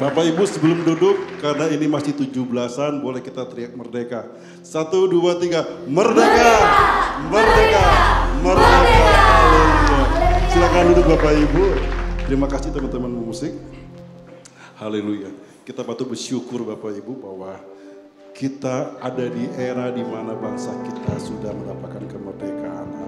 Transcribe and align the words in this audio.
Bapak 0.00 0.24
Ibu 0.32 0.48
sebelum 0.48 0.80
duduk, 0.80 1.20
karena 1.44 1.68
ini 1.68 1.84
masih 1.84 2.16
17-an, 2.16 3.04
boleh 3.04 3.20
kita 3.20 3.44
teriak 3.44 3.76
merdeka. 3.76 4.32
Satu, 4.64 5.04
dua, 5.04 5.36
tiga, 5.36 5.60
merdeka! 5.84 6.56
Merdeka! 7.28 7.88
Merdeka! 8.40 9.12
Haleluya. 9.28 10.00
Silakan 10.48 10.84
duduk 10.96 11.04
Bapak 11.04 11.32
Ibu. 11.36 11.64
Terima 12.24 12.48
kasih 12.48 12.72
teman-teman 12.72 13.12
musik. 13.12 13.52
Haleluya. 14.80 15.36
Kita 15.68 15.84
patut 15.84 16.08
bersyukur 16.08 16.64
Bapak 16.64 16.96
Ibu 16.96 17.20
bahwa 17.20 17.60
kita 18.32 18.96
ada 19.04 19.28
di 19.28 19.52
era 19.52 19.92
di 19.92 20.00
mana 20.00 20.32
bangsa 20.32 20.72
kita 20.80 21.12
sudah 21.20 21.52
mendapatkan 21.52 22.08
kemerdekaan. 22.08 22.99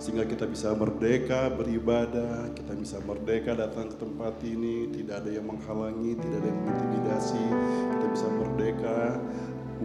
Sehingga 0.00 0.24
kita 0.24 0.48
bisa 0.48 0.72
merdeka 0.72 1.52
beribadah, 1.52 2.48
kita 2.56 2.72
bisa 2.72 2.96
merdeka 3.04 3.52
datang 3.52 3.92
ke 3.92 4.00
tempat 4.00 4.40
ini, 4.48 4.88
tidak 4.96 5.20
ada 5.20 5.30
yang 5.36 5.44
menghalangi, 5.44 6.16
tidak 6.16 6.40
ada 6.40 6.48
yang 6.48 6.60
mengintimidasi. 6.64 7.44
Kita 7.92 8.06
bisa 8.08 8.26
merdeka 8.32 8.96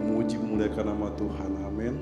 memuji 0.00 0.40
memuliakan 0.40 0.86
nama 0.88 1.12
Tuhan. 1.20 1.50
Amin. 1.68 1.94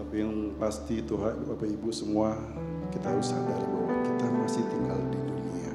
Tapi 0.00 0.14
yang 0.24 0.56
pasti 0.56 1.04
Tuhan, 1.04 1.44
Bapak 1.44 1.68
Ibu 1.68 1.92
semua, 1.92 2.40
kita 2.88 3.12
harus 3.12 3.36
sadar 3.36 3.60
bahwa 3.68 3.92
kita 4.08 4.26
masih 4.40 4.64
tinggal 4.72 5.00
di 5.12 5.20
dunia. 5.28 5.72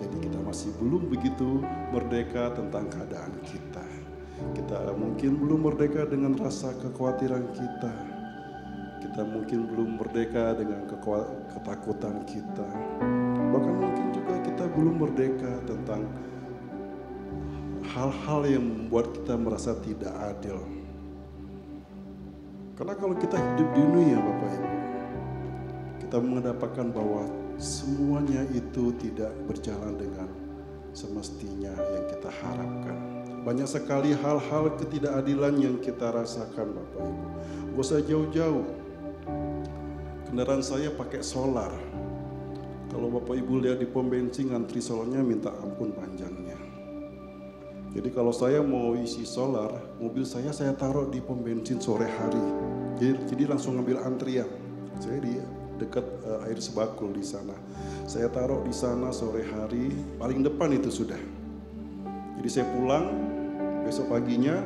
Jadi 0.00 0.16
kita 0.16 0.38
masih 0.40 0.72
belum 0.80 1.12
begitu 1.12 1.60
merdeka 1.92 2.56
tentang 2.56 2.88
keadaan 2.88 3.36
kita. 3.44 3.84
Kita 4.56 4.96
mungkin 4.96 5.36
belum 5.36 5.60
merdeka 5.68 6.08
dengan 6.08 6.40
rasa 6.40 6.72
kekhawatiran 6.80 7.52
kita. 7.52 8.15
Kita 9.16 9.24
mungkin 9.24 9.72
belum 9.72 9.96
merdeka 9.96 10.52
dengan 10.60 10.84
ketakutan 11.48 12.20
kita. 12.28 12.68
Bahkan 13.48 13.74
mungkin 13.80 14.12
juga 14.12 14.36
kita 14.44 14.68
belum 14.76 14.94
merdeka 15.00 15.56
tentang 15.64 16.04
hal-hal 17.96 18.44
yang 18.44 18.60
membuat 18.60 19.16
kita 19.16 19.40
merasa 19.40 19.72
tidak 19.80 20.12
adil. 20.20 20.60
Karena 22.76 22.92
kalau 22.92 23.16
kita 23.16 23.40
hidup 23.40 23.56
di 23.56 23.64
dunia 23.88 24.20
Bapak 24.20 24.50
Ibu, 24.52 24.76
kita 26.04 26.16
mendapatkan 26.20 26.86
bahwa 26.92 27.24
semuanya 27.56 28.44
itu 28.52 28.92
tidak 29.00 29.32
berjalan 29.48 29.96
dengan 29.96 30.28
semestinya 30.92 31.72
yang 31.72 32.04
kita 32.04 32.28
harapkan. 32.44 33.24
Banyak 33.48 33.64
sekali 33.64 34.12
hal-hal 34.12 34.76
ketidakadilan 34.76 35.56
yang 35.56 35.80
kita 35.80 36.12
rasakan 36.12 36.76
Bapak 36.76 37.00
Ibu. 37.00 37.24
Gak 37.72 37.80
usah 37.80 38.04
jauh-jauh. 38.04 38.75
Kendaraan 40.36 40.60
saya 40.60 40.92
pakai 40.92 41.24
solar. 41.24 41.72
Kalau 42.92 43.08
Bapak 43.08 43.40
Ibu 43.40 43.56
lihat 43.56 43.80
di 43.80 43.88
pom 43.88 44.04
bensin 44.04 44.52
ngantri 44.52 44.84
solarnya 44.84 45.24
minta 45.24 45.48
ampun 45.48 45.96
panjangnya. 45.96 46.60
Jadi 47.96 48.12
kalau 48.12 48.36
saya 48.36 48.60
mau 48.60 48.92
isi 49.00 49.24
solar, 49.24 49.96
mobil 49.96 50.28
saya 50.28 50.52
saya 50.52 50.76
taruh 50.76 51.08
di 51.08 51.24
pom 51.24 51.40
bensin 51.40 51.80
sore 51.80 52.04
hari. 52.04 52.44
Jadi, 53.00 53.32
jadi 53.32 53.56
langsung 53.56 53.80
ngambil 53.80 53.96
antrian. 54.04 54.44
Saya 55.00 55.24
di 55.24 55.40
dekat 55.80 56.04
uh, 56.28 56.44
air 56.44 56.60
sebakul 56.60 57.16
di 57.16 57.24
sana. 57.24 57.56
Saya 58.04 58.28
taruh 58.28 58.60
di 58.60 58.76
sana 58.76 59.16
sore 59.16 59.40
hari, 59.40 59.88
paling 60.20 60.44
depan 60.44 60.68
itu 60.68 60.92
sudah. 60.92 61.22
Jadi 62.36 62.48
saya 62.52 62.68
pulang, 62.76 63.08
besok 63.88 64.12
paginya 64.12 64.60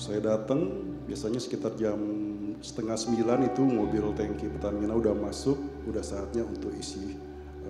saya 0.00 0.24
datang, 0.24 0.88
biasanya 1.04 1.36
sekitar 1.36 1.76
jam 1.76 2.27
setengah 2.58 2.98
sembilan 2.98 3.54
itu 3.54 3.62
mobil 3.62 4.10
tangki 4.18 4.50
Pertamina 4.50 4.94
udah 4.94 5.14
masuk, 5.14 5.86
udah 5.86 6.02
saatnya 6.02 6.42
untuk 6.42 6.74
isi 6.74 7.14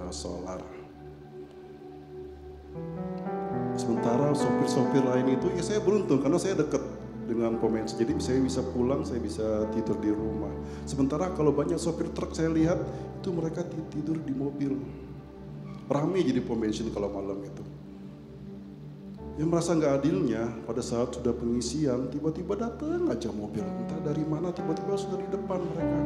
uh, 0.01 0.13
solar. 0.13 0.61
Sementara 3.79 4.35
sopir-sopir 4.35 5.05
lain 5.07 5.39
itu, 5.39 5.49
ya 5.55 5.63
saya 5.63 5.81
beruntung 5.83 6.19
karena 6.19 6.39
saya 6.41 6.59
dekat 6.59 6.83
dengan 7.29 7.61
pemain. 7.61 7.85
Jadi 7.85 8.17
saya 8.19 8.41
bisa 8.41 8.65
pulang, 8.65 9.05
saya 9.05 9.21
bisa 9.21 9.69
tidur 9.77 10.01
di 10.01 10.11
rumah. 10.11 10.51
Sementara 10.89 11.31
kalau 11.37 11.53
banyak 11.53 11.77
sopir 11.77 12.09
truk 12.17 12.33
saya 12.33 12.49
lihat 12.49 12.81
itu 13.21 13.29
mereka 13.31 13.63
tidur 13.93 14.17
di 14.19 14.33
mobil. 14.33 14.73
Rame 15.89 16.21
jadi 16.21 16.41
pom 16.45 16.61
bensin 16.61 16.93
kalau 16.93 17.09
malam 17.13 17.41
itu. 17.45 17.78
Yang 19.39 19.49
merasa 19.55 19.71
nggak 19.79 19.95
adilnya 20.03 20.51
pada 20.67 20.83
saat 20.83 21.15
sudah 21.15 21.31
pengisian 21.31 22.11
tiba-tiba 22.11 22.59
datang 22.59 23.07
aja 23.07 23.31
mobil 23.31 23.63
entah 23.63 24.03
dari 24.03 24.27
mana 24.27 24.51
tiba-tiba 24.51 24.99
sudah 24.99 25.15
di 25.15 25.31
depan 25.31 25.63
mereka. 25.63 26.01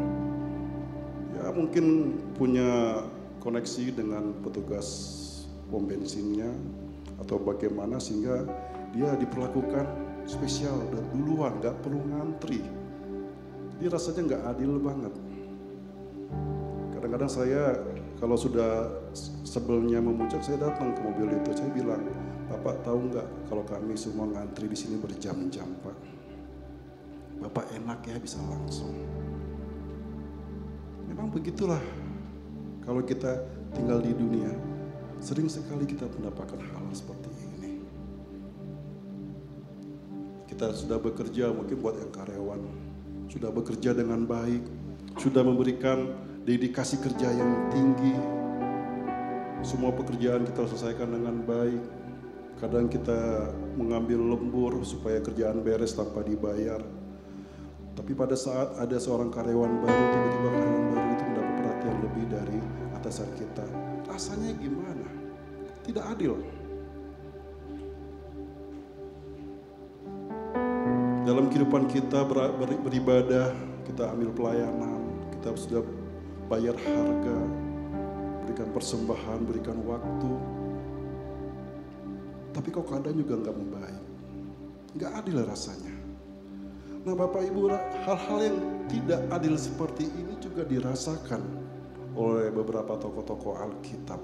Ya 1.41 1.45
mungkin 1.57 1.85
punya 2.37 3.01
koneksi 3.41 3.97
dengan 3.97 4.37
petugas 4.45 4.87
pom 5.73 5.89
bensinnya 5.89 6.53
atau 7.25 7.41
bagaimana 7.41 7.97
sehingga 7.97 8.45
dia 8.93 9.17
diperlakukan 9.17 9.89
spesial 10.29 10.77
dan 10.93 11.01
duluan, 11.17 11.57
nggak 11.57 11.81
perlu 11.81 12.05
ngantri. 12.13 12.61
Dia 13.81 13.89
rasanya 13.89 14.29
nggak 14.29 14.43
adil 14.53 14.73
banget. 14.77 15.15
Kadang-kadang 16.93 17.31
saya 17.33 17.81
kalau 18.21 18.37
sudah 18.37 18.93
sebelnya 19.43 19.99
memuncak, 19.99 20.45
saya 20.45 20.63
datang 20.63 20.95
ke 20.95 21.01
mobil 21.03 21.33
itu, 21.33 21.51
saya 21.57 21.71
bilang, 21.75 22.07
Bapak 22.53 22.85
tahu 22.85 23.09
nggak 23.09 23.49
kalau 23.49 23.65
kami 23.65 23.97
semua 23.97 24.29
ngantri 24.29 24.69
di 24.69 24.77
sini 24.77 25.01
berjam-jam, 25.01 25.73
Pak. 25.81 25.97
Bapak 27.41 27.65
enak 27.73 28.05
ya 28.05 28.21
bisa 28.21 28.37
langsung. 28.45 28.93
Memang 31.09 31.33
begitulah 31.33 31.81
kalau 32.85 33.01
kita 33.01 33.41
tinggal 33.73 34.05
di 34.05 34.13
dunia, 34.13 34.53
sering 35.17 35.49
sekali 35.49 35.89
kita 35.89 36.05
mendapatkan 36.13 36.61
hal 36.61 36.85
seperti 36.93 37.33
ini. 37.57 37.73
Kita 40.45 40.77
sudah 40.77 41.01
bekerja 41.01 41.51
mungkin 41.57 41.81
buat 41.81 41.97
yang 41.97 42.13
karyawan, 42.13 42.61
sudah 43.33 43.49
bekerja 43.49 43.97
dengan 43.97 44.29
baik, 44.29 44.61
sudah 45.17 45.41
memberikan 45.41 46.15
dedikasi 46.45 47.01
kerja 47.01 47.33
yang 47.33 47.73
tinggi. 47.73 48.13
Semua 49.65 49.95
pekerjaan 49.95 50.45
kita 50.45 50.69
selesaikan 50.69 51.17
dengan 51.17 51.41
baik. 51.49 52.02
Kadang 52.63 52.87
kita 52.87 53.51
mengambil 53.75 54.23
lembur 54.23 54.87
supaya 54.87 55.19
kerjaan 55.19 55.67
beres 55.67 55.99
tanpa 55.99 56.23
dibayar. 56.23 56.79
Tapi 57.99 58.15
pada 58.15 58.39
saat 58.39 58.79
ada 58.79 59.03
seorang 59.03 59.35
karyawan 59.35 59.83
baru, 59.83 60.05
tiba-tiba 60.15 60.49
karyawan 60.55 60.85
baru 60.95 61.09
itu 61.11 61.25
mendapat 61.27 61.55
perhatian 61.59 61.97
lebih 62.07 62.25
dari 62.31 62.59
atasan 62.95 63.31
kita. 63.35 63.67
Rasanya 64.07 64.55
gimana? 64.63 65.11
Tidak 65.83 66.05
adil. 66.07 66.39
Dalam 71.27 71.51
kehidupan 71.51 71.91
kita 71.91 72.23
ber, 72.31 72.47
ber, 72.63 72.79
beribadah, 72.79 73.59
kita 73.91 74.15
ambil 74.15 74.31
pelayanan, 74.39 75.03
kita 75.35 75.51
sudah 75.59 75.83
bayar 76.47 76.79
harga, 76.79 77.39
berikan 78.47 78.71
persembahan, 78.71 79.51
berikan 79.51 79.83
waktu. 79.83 80.62
Tapi 82.53 82.69
kok 82.69 82.85
keadaan 82.85 83.17
juga 83.17 83.35
nggak 83.41 83.57
membaik. 83.57 84.05
Nggak 84.93 85.13
adil 85.25 85.37
rasanya. 85.45 85.95
Nah 87.03 87.19
Bapak 87.19 87.43
Ibu, 87.43 87.73
hal-hal 88.07 88.39
yang 88.45 88.59
tidak 88.87 89.21
adil 89.33 89.59
seperti 89.59 90.07
ini 90.07 90.39
juga 90.39 90.63
dirasakan 90.63 91.43
oleh 92.15 92.53
beberapa 92.53 92.95
tokoh-tokoh 93.01 93.59
Alkitab. 93.59 94.21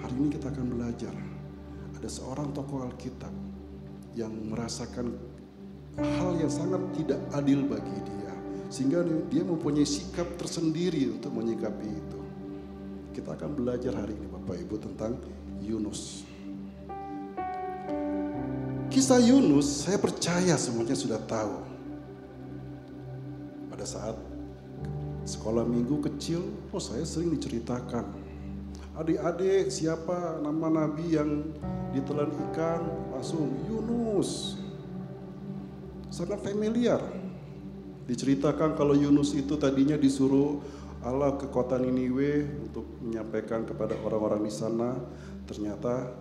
Hari 0.00 0.14
ini 0.16 0.28
kita 0.32 0.50
akan 0.50 0.66
belajar. 0.66 1.14
Ada 1.94 2.08
seorang 2.08 2.50
tokoh 2.56 2.82
Alkitab 2.88 3.30
yang 4.18 4.32
merasakan 4.50 5.14
hal 6.00 6.32
yang 6.40 6.50
sangat 6.50 6.82
tidak 6.96 7.20
adil 7.36 7.68
bagi 7.68 7.98
dia. 8.02 8.34
Sehingga 8.72 9.04
dia 9.28 9.44
mempunyai 9.44 9.84
sikap 9.84 10.26
tersendiri 10.40 11.12
untuk 11.12 11.36
menyikapi 11.36 11.86
itu. 11.86 12.20
Kita 13.12 13.36
akan 13.36 13.52
belajar 13.52 13.92
hari 13.92 14.16
ini 14.16 14.26
Bapak 14.26 14.56
Ibu 14.56 14.76
tentang 14.80 15.20
Yunus. 15.60 16.31
Kisah 18.92 19.24
Yunus 19.24 19.88
saya 19.88 19.96
percaya 19.96 20.52
semuanya 20.60 20.92
sudah 20.92 21.16
tahu. 21.24 21.64
Pada 23.72 23.88
saat 23.88 24.20
sekolah 25.24 25.64
minggu 25.64 26.04
kecil, 26.12 26.44
oh 26.68 26.76
saya 26.76 27.00
sering 27.08 27.32
diceritakan. 27.32 28.04
Adik-adik 28.92 29.72
siapa 29.72 30.44
nama 30.44 30.68
nabi 30.68 31.16
yang 31.16 31.56
ditelan 31.96 32.36
ikan 32.52 32.84
langsung 33.16 33.64
Yunus. 33.64 34.60
Sangat 36.12 36.44
familiar. 36.44 37.00
Diceritakan 38.04 38.76
kalau 38.76 38.92
Yunus 38.92 39.32
itu 39.32 39.56
tadinya 39.56 39.96
disuruh 39.96 40.60
Allah 41.00 41.40
ke 41.40 41.48
kota 41.48 41.80
Niniwe 41.80 42.44
untuk 42.68 42.84
menyampaikan 43.00 43.64
kepada 43.64 43.96
orang-orang 44.04 44.44
di 44.44 44.52
sana. 44.52 45.00
Ternyata 45.48 46.12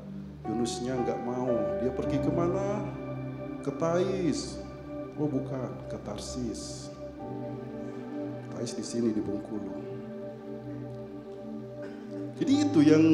Yunusnya 0.50 0.98
nggak 0.98 1.20
mau. 1.22 1.54
Dia 1.82 1.92
pergi 1.94 2.18
ke 2.18 2.32
mana? 2.34 2.82
Ke 3.62 3.72
Tais. 3.78 4.58
Oh 5.20 5.30
bukan, 5.30 5.70
ke 5.92 5.98
Tarsis. 6.02 6.90
Tais 8.56 8.72
di 8.74 8.86
sini 8.86 9.14
di 9.14 9.22
Bengkulu. 9.22 9.74
Jadi 12.42 12.54
itu 12.58 12.80
yang 12.82 13.06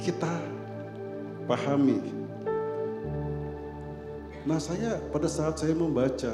kita 0.00 0.32
pahami. 1.44 2.00
Nah 4.48 4.56
saya 4.60 5.00
pada 5.12 5.28
saat 5.28 5.60
saya 5.60 5.76
membaca 5.76 6.32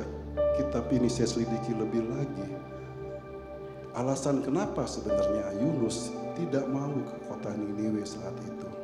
kitab 0.59 0.87
ini 0.95 1.11
saya 1.11 1.27
selidiki 1.31 1.75
lebih 1.75 2.07
lagi. 2.11 2.49
Alasan 3.95 4.47
kenapa 4.47 4.87
sebenarnya 4.87 5.51
Yunus 5.59 6.15
tidak 6.39 6.63
mau 6.71 6.95
ke 6.95 7.17
kota 7.27 7.51
Niniwe 7.59 8.07
saat 8.07 8.35
itu. 8.47 8.80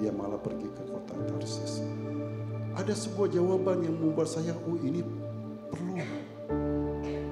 Dia 0.00 0.10
malah 0.12 0.40
pergi 0.40 0.68
ke 0.72 0.82
kota 0.88 1.14
Tarsis. 1.28 1.84
Ada 2.72 2.96
sebuah 2.96 3.28
jawaban 3.28 3.84
yang 3.84 3.96
membuat 4.00 4.32
saya, 4.32 4.56
oh 4.56 4.76
ini 4.80 5.04
perlu 5.68 6.00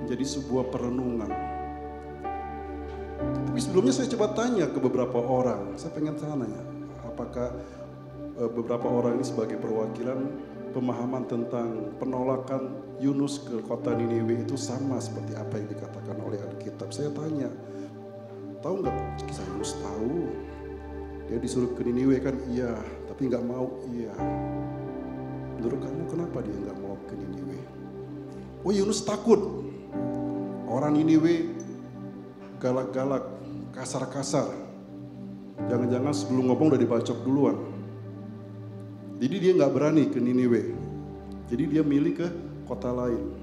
menjadi 0.05 0.25
sebuah 0.27 0.69
perenungan. 0.69 1.33
Tapi 3.21 3.59
sebelumnya 3.61 3.93
saya 3.97 4.09
coba 4.13 4.37
tanya 4.37 4.69
ke 4.69 4.79
beberapa 4.81 5.17
orang, 5.17 5.77
saya 5.81 5.93
pengen 5.97 6.17
tanya, 6.21 6.61
apakah 7.05 7.57
eh, 8.37 8.51
beberapa 8.53 8.89
orang 8.89 9.21
ini 9.21 9.25
sebagai 9.25 9.57
perwakilan 9.57 10.19
pemahaman 10.71 11.27
tentang 11.27 11.95
penolakan 11.99 12.71
Yunus 13.03 13.43
ke 13.43 13.59
kota 13.67 13.91
Niniwe 13.91 14.47
itu 14.47 14.55
sama 14.55 15.03
seperti 15.03 15.35
apa 15.35 15.59
yang 15.59 15.69
dikatakan 15.73 16.17
oleh 16.23 16.39
Alkitab. 16.39 16.95
Saya 16.95 17.11
tanya, 17.11 17.51
tahu 18.63 18.85
nggak 18.85 18.95
kisah 19.27 19.47
Yunus 19.51 19.73
tahu? 19.83 20.31
Dia 21.31 21.39
disuruh 21.39 21.71
ke 21.79 21.87
Niniwe 21.87 22.19
kan 22.19 22.35
iya, 22.51 22.75
tapi 23.07 23.31
nggak 23.31 23.47
mau 23.47 23.79
iya. 23.95 24.11
Menurut 25.55 25.79
kamu 25.79 26.03
kenapa 26.11 26.43
dia 26.43 26.59
nggak 26.59 26.79
mau 26.83 26.99
ke 27.07 27.15
Niniwe? 27.15 27.59
Oh 28.67 28.75
Yunus 28.75 29.07
takut. 29.07 29.39
Orang 30.67 30.99
Niniwe 30.99 31.55
galak-galak, 32.59 33.31
kasar-kasar. 33.71 34.51
Jangan-jangan 35.71 36.11
sebelum 36.11 36.51
ngomong 36.51 36.75
udah 36.75 36.81
dibacok 36.83 37.19
duluan. 37.23 37.63
Jadi 39.23 39.37
dia 39.39 39.53
nggak 39.55 39.71
berani 39.71 40.11
ke 40.11 40.19
Niniwe. 40.19 40.75
Jadi 41.47 41.65
dia 41.79 41.87
milih 41.87 42.27
ke 42.27 42.27
kota 42.67 42.91
lain. 42.91 43.39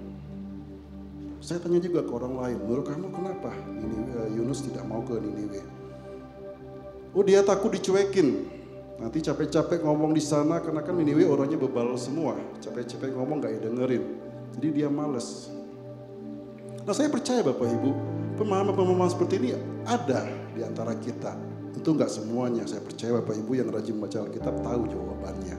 Saya 1.39 1.63
tanya 1.63 1.79
juga 1.79 2.03
ke 2.03 2.11
orang 2.11 2.35
lain, 2.35 2.57
menurut 2.67 2.83
kamu 2.83 3.07
kenapa 3.13 3.55
uh, 3.55 4.27
Yunus 4.35 4.67
tidak 4.67 4.83
mau 4.83 4.99
ke 5.05 5.15
Niniwe? 5.15 5.76
Oh 7.15 7.23
dia 7.23 7.43
takut 7.43 7.71
dicuekin. 7.71 8.47
Nanti 8.97 9.21
capek-capek 9.21 9.85
ngomong 9.85 10.15
di 10.15 10.23
sana 10.23 10.57
karena 10.57 10.81
kan 10.81 10.97
Niniwe 10.97 11.27
orangnya 11.29 11.61
bebal 11.61 11.93
semua. 12.01 12.33
Capek-capek 12.59 13.13
ngomong 13.13 13.45
gak 13.45 13.61
dengerin. 13.61 14.03
Jadi 14.57 14.67
dia 14.73 14.89
males. 14.89 15.53
Nah 16.87 16.95
saya 16.95 17.11
percaya 17.11 17.43
Bapak 17.43 17.67
Ibu, 17.67 17.91
pemahaman-pemahaman 18.39 19.11
seperti 19.11 19.43
ini 19.43 19.49
ada 19.83 20.23
di 20.55 20.63
antara 20.63 20.95
kita. 20.95 21.35
Tentu 21.75 21.93
nggak 21.93 22.07
semuanya, 22.09 22.63
saya 22.63 22.79
percaya 22.79 23.19
Bapak 23.19 23.37
Ibu 23.37 23.59
yang 23.59 23.69
rajin 23.69 23.99
membaca 23.99 24.23
Alkitab 24.23 24.55
tahu 24.63 24.81
jawabannya. 24.87 25.57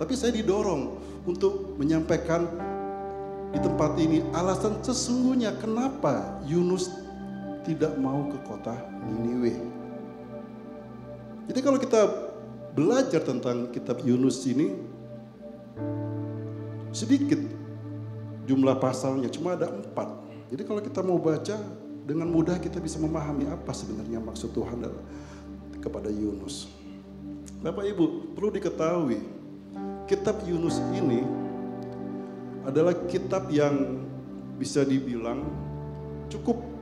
Tapi 0.00 0.12
saya 0.16 0.32
didorong 0.34 0.98
untuk 1.28 1.76
menyampaikan 1.76 2.48
di 3.54 3.62
tempat 3.62 3.94
ini 4.02 4.24
alasan 4.34 4.82
sesungguhnya 4.82 5.54
kenapa 5.62 6.42
Yunus 6.48 6.90
tidak 7.62 7.94
mau 8.00 8.26
ke 8.32 8.38
kota 8.42 8.74
Niniwe. 9.06 9.83
Jadi 11.44 11.60
kalau 11.60 11.76
kita 11.76 12.00
belajar 12.72 13.20
tentang 13.20 13.70
kitab 13.70 14.00
Yunus 14.02 14.42
ini 14.48 14.74
sedikit 16.94 17.38
jumlah 18.48 18.76
pasalnya, 18.80 19.28
cuma 19.28 19.54
ada 19.56 19.68
empat. 19.68 20.08
Jadi 20.52 20.62
kalau 20.64 20.80
kita 20.80 21.00
mau 21.00 21.18
baca 21.20 21.56
dengan 22.04 22.28
mudah 22.28 22.60
kita 22.60 22.80
bisa 22.80 23.00
memahami 23.00 23.48
apa 23.48 23.72
sebenarnya 23.72 24.20
maksud 24.20 24.52
Tuhan 24.52 24.84
kepada 25.80 26.12
Yunus. 26.12 26.68
Bapak 27.64 27.84
Ibu 27.88 28.36
perlu 28.36 28.52
diketahui 28.52 29.20
kitab 30.04 30.44
Yunus 30.44 30.80
ini 30.92 31.24
adalah 32.64 32.92
kitab 33.08 33.48
yang 33.48 34.04
bisa 34.60 34.84
dibilang 34.84 35.44
cukup 36.28 36.73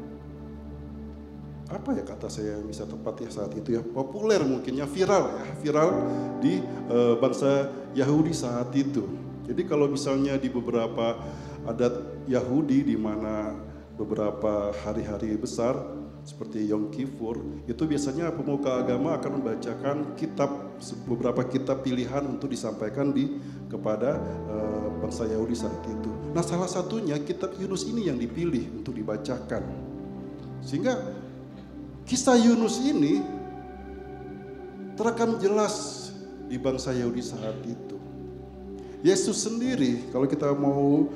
apa 1.73 1.97
ya 1.97 2.05
kata 2.05 2.29
saya 2.29 2.61
bisa 2.61 2.85
tepat 2.85 3.25
ya 3.25 3.31
saat 3.33 3.53
itu 3.57 3.75
ya 3.75 3.83
populer 3.83 4.45
mungkinnya 4.45 4.85
viral 4.85 5.33
ya 5.33 5.45
viral 5.57 5.91
di 6.39 6.61
e, 6.65 6.99
bangsa 7.17 7.73
Yahudi 7.97 8.33
saat 8.37 8.69
itu. 8.77 9.09
Jadi 9.49 9.67
kalau 9.67 9.89
misalnya 9.91 10.39
di 10.39 10.53
beberapa 10.53 11.19
adat 11.67 12.25
Yahudi 12.31 12.87
di 12.87 12.97
mana 12.97 13.57
beberapa 13.99 14.71
hari-hari 14.85 15.35
besar 15.35 15.75
seperti 16.23 16.71
Yom 16.71 16.95
Kippur, 16.95 17.67
itu 17.67 17.83
biasanya 17.83 18.31
pemuka 18.31 18.79
agama 18.79 19.19
akan 19.19 19.43
membacakan 19.43 20.15
kitab 20.15 20.79
beberapa 21.11 21.43
kitab 21.51 21.83
pilihan 21.83 22.23
untuk 22.23 22.47
disampaikan 22.47 23.11
di 23.11 23.43
kepada 23.67 24.23
uh, 24.47 24.89
bangsa 25.03 25.27
Yahudi 25.27 25.59
saat 25.59 25.83
itu. 25.83 26.11
Nah, 26.31 26.47
salah 26.47 26.71
satunya 26.71 27.19
kitab 27.19 27.59
Yunus 27.59 27.91
ini 27.91 28.07
yang 28.07 28.23
dipilih 28.23 28.71
untuk 28.71 28.95
dibacakan. 28.95 29.67
Sehingga 30.63 30.95
kisah 32.09 32.37
Yunus 32.39 32.83
ini 32.83 33.23
terekam 34.99 35.41
jelas 35.41 36.09
di 36.47 36.61
bangsa 36.61 36.93
Yahudi 36.93 37.23
saat 37.25 37.57
itu. 37.65 37.97
Yesus 39.03 39.43
sendiri 39.43 40.13
kalau 40.15 40.31
kita 40.31 40.55
mau 40.55 41.11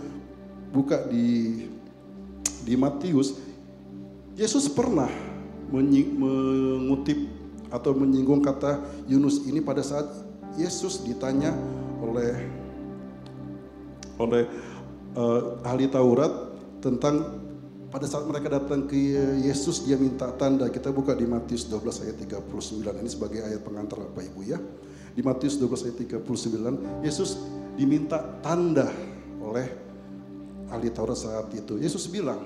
buka 0.74 1.06
di 1.06 1.70
di 2.66 2.74
Matius 2.74 3.38
Yesus 4.34 4.66
pernah 4.66 5.08
mengutip 5.70 7.30
atau 7.70 7.94
menyinggung 7.94 8.42
kata 8.42 8.82
Yunus 9.06 9.46
ini 9.46 9.62
pada 9.62 9.86
saat 9.86 10.06
Yesus 10.58 11.02
ditanya 11.06 11.54
oleh 12.02 12.34
oleh 14.18 14.44
uh, 15.16 15.60
ahli 15.64 15.86
Taurat 15.88 16.32
tentang 16.82 17.45
pada 17.96 18.12
saat 18.12 18.28
mereka 18.28 18.52
datang 18.52 18.84
ke 18.84 18.92
Yesus 19.40 19.88
dia 19.88 19.96
minta 19.96 20.28
tanda. 20.36 20.68
Kita 20.68 20.92
buka 20.92 21.16
di 21.16 21.24
Matius 21.24 21.64
12 21.64 22.04
ayat 22.04 22.44
39. 22.44 22.92
Ini 22.92 23.08
sebagai 23.08 23.40
ayat 23.40 23.64
pengantar 23.64 24.04
Bapak 24.04 24.20
Ibu 24.36 24.44
ya. 24.44 24.60
Di 25.16 25.24
Matius 25.24 25.56
12 25.56 25.88
ayat 25.88 26.20
39 26.20 27.00
Yesus 27.00 27.40
diminta 27.72 28.20
tanda 28.44 28.92
oleh 29.40 29.64
ahli 30.68 30.92
Taurat 30.92 31.16
saat 31.16 31.48
itu. 31.56 31.80
Yesus 31.80 32.04
bilang, 32.12 32.44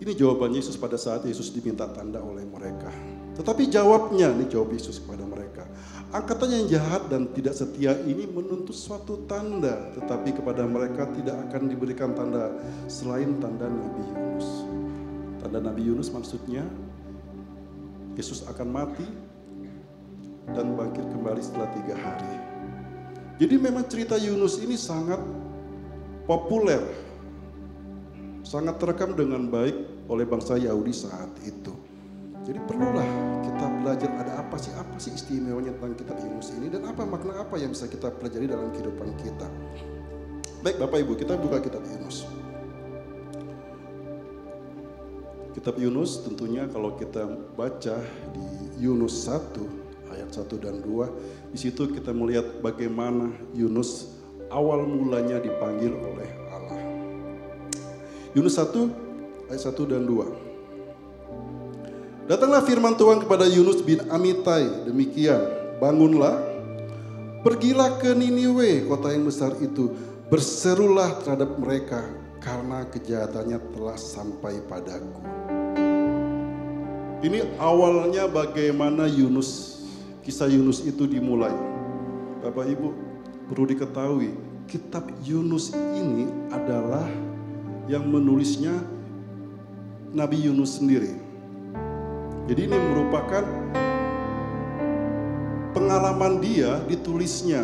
ini 0.00 0.16
jawaban 0.16 0.56
Yesus 0.56 0.80
pada 0.80 0.96
saat 0.96 1.28
Yesus 1.28 1.52
diminta 1.52 1.84
tanda 1.92 2.24
oleh 2.24 2.48
mereka. 2.48 2.88
Tetapi 3.32 3.72
jawabnya, 3.72 4.28
ini 4.32 4.44
jawab 4.48 4.76
Yesus 4.76 5.00
kepada 5.00 5.24
mereka. 5.24 5.64
Angkatan 6.12 6.52
yang 6.52 6.66
jahat 6.68 7.08
dan 7.08 7.32
tidak 7.32 7.56
setia 7.56 7.96
ini 8.04 8.28
menuntut 8.28 8.76
suatu 8.76 9.24
tanda. 9.24 9.92
Tetapi 9.96 10.36
kepada 10.36 10.68
mereka 10.68 11.08
tidak 11.16 11.48
akan 11.48 11.72
diberikan 11.72 12.12
tanda 12.12 12.52
selain 12.88 13.40
tanda 13.40 13.72
Nabi 13.72 14.02
Yunus. 14.12 14.48
Tanda 15.40 15.58
Nabi 15.64 15.82
Yunus 15.88 16.12
maksudnya 16.12 16.68
Yesus 18.12 18.44
akan 18.44 18.68
mati 18.68 19.08
dan 20.52 20.76
bangkit 20.76 21.08
kembali 21.08 21.40
setelah 21.40 21.72
tiga 21.72 21.96
hari. 21.96 22.34
Jadi 23.40 23.56
memang 23.56 23.88
cerita 23.88 24.20
Yunus 24.20 24.60
ini 24.60 24.76
sangat 24.76 25.18
populer 26.28 26.84
sangat 28.42 28.76
terekam 28.76 29.14
dengan 29.14 29.48
baik 29.48 30.06
oleh 30.10 30.26
bangsa 30.26 30.58
Yahudi 30.58 30.92
saat 30.92 31.30
itu. 31.46 31.72
Jadi 32.42 32.58
perlulah 32.66 33.06
kita 33.46 33.66
belajar 33.78 34.10
ada 34.18 34.32
apa 34.42 34.58
sih, 34.58 34.74
apa 34.74 34.98
sih 34.98 35.14
istimewanya 35.14 35.70
tentang 35.78 35.94
kitab 35.94 36.18
Yunus 36.18 36.50
ini 36.58 36.66
dan 36.66 36.82
apa 36.90 37.06
makna 37.06 37.38
apa 37.38 37.54
yang 37.54 37.70
bisa 37.70 37.86
kita 37.86 38.10
pelajari 38.10 38.50
dalam 38.50 38.74
kehidupan 38.74 39.14
kita. 39.14 39.46
Baik 40.66 40.82
Bapak 40.82 40.98
Ibu, 41.06 41.14
kita 41.14 41.38
buka 41.38 41.62
kitab 41.62 41.86
Yunus. 41.86 42.26
Kitab 45.54 45.78
Yunus 45.78 46.26
tentunya 46.26 46.66
kalau 46.66 46.98
kita 46.98 47.30
baca 47.54 48.02
di 48.34 48.46
Yunus 48.82 49.22
1 49.30 50.10
ayat 50.10 50.34
1 50.34 50.42
dan 50.58 50.82
2, 50.82 51.54
di 51.54 51.58
situ 51.62 51.94
kita 51.94 52.10
melihat 52.10 52.58
bagaimana 52.58 53.30
Yunus 53.54 54.18
awal 54.50 54.82
mulanya 54.82 55.38
dipanggil 55.38 55.94
oleh 55.94 56.42
Yunus 58.32 58.56
1 58.56 59.52
ayat 59.52 59.62
1 59.62 59.92
dan 59.92 60.02
2. 60.08 60.51
Datanglah 62.22 62.62
firman 62.62 62.94
Tuhan 62.94 63.18
kepada 63.26 63.50
Yunus 63.50 63.82
bin 63.82 63.98
Amitai 64.06 64.86
demikian, 64.86 65.42
bangunlah, 65.82 66.38
pergilah 67.42 67.98
ke 67.98 68.14
Niniwe, 68.14 68.86
kota 68.86 69.10
yang 69.10 69.26
besar 69.26 69.58
itu, 69.58 69.90
berserulah 70.30 71.18
terhadap 71.26 71.58
mereka 71.58 72.06
karena 72.38 72.86
kejahatannya 72.86 73.58
telah 73.74 73.98
sampai 73.98 74.62
padaku. 74.70 75.18
Ini 77.22 77.58
awalnya 77.58 78.26
bagaimana 78.26 79.06
Yunus, 79.06 79.82
kisah 80.26 80.50
Yunus 80.50 80.82
itu 80.82 81.06
dimulai. 81.06 81.54
Bapak 82.42 82.66
Ibu 82.66 82.88
perlu 83.50 83.66
diketahui, 83.66 84.30
kitab 84.66 85.06
Yunus 85.22 85.70
ini 85.74 86.26
adalah 86.50 87.06
yang 87.86 88.06
menulisnya 88.06 88.74
Nabi 90.10 90.50
Yunus 90.50 90.82
sendiri. 90.82 91.21
Jadi 92.50 92.60
ini 92.66 92.74
merupakan 92.74 93.44
pengalaman 95.70 96.42
dia 96.42 96.82
ditulisnya. 96.90 97.62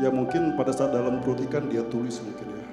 Ya 0.00 0.08
mungkin 0.08 0.56
pada 0.56 0.72
saat 0.72 0.96
dalam 0.96 1.20
perut 1.20 1.38
ikan 1.46 1.68
dia 1.68 1.84
tulis 1.92 2.16
mungkin 2.24 2.48
ya. 2.48 2.66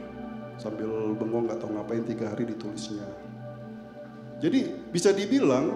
Sambil 0.56 0.88
bengong 1.20 1.52
nggak 1.52 1.60
tahu 1.60 1.76
ngapain 1.76 2.04
tiga 2.08 2.32
hari 2.32 2.48
ditulisnya. 2.48 3.04
Jadi 4.40 4.72
bisa 4.96 5.12
dibilang 5.12 5.68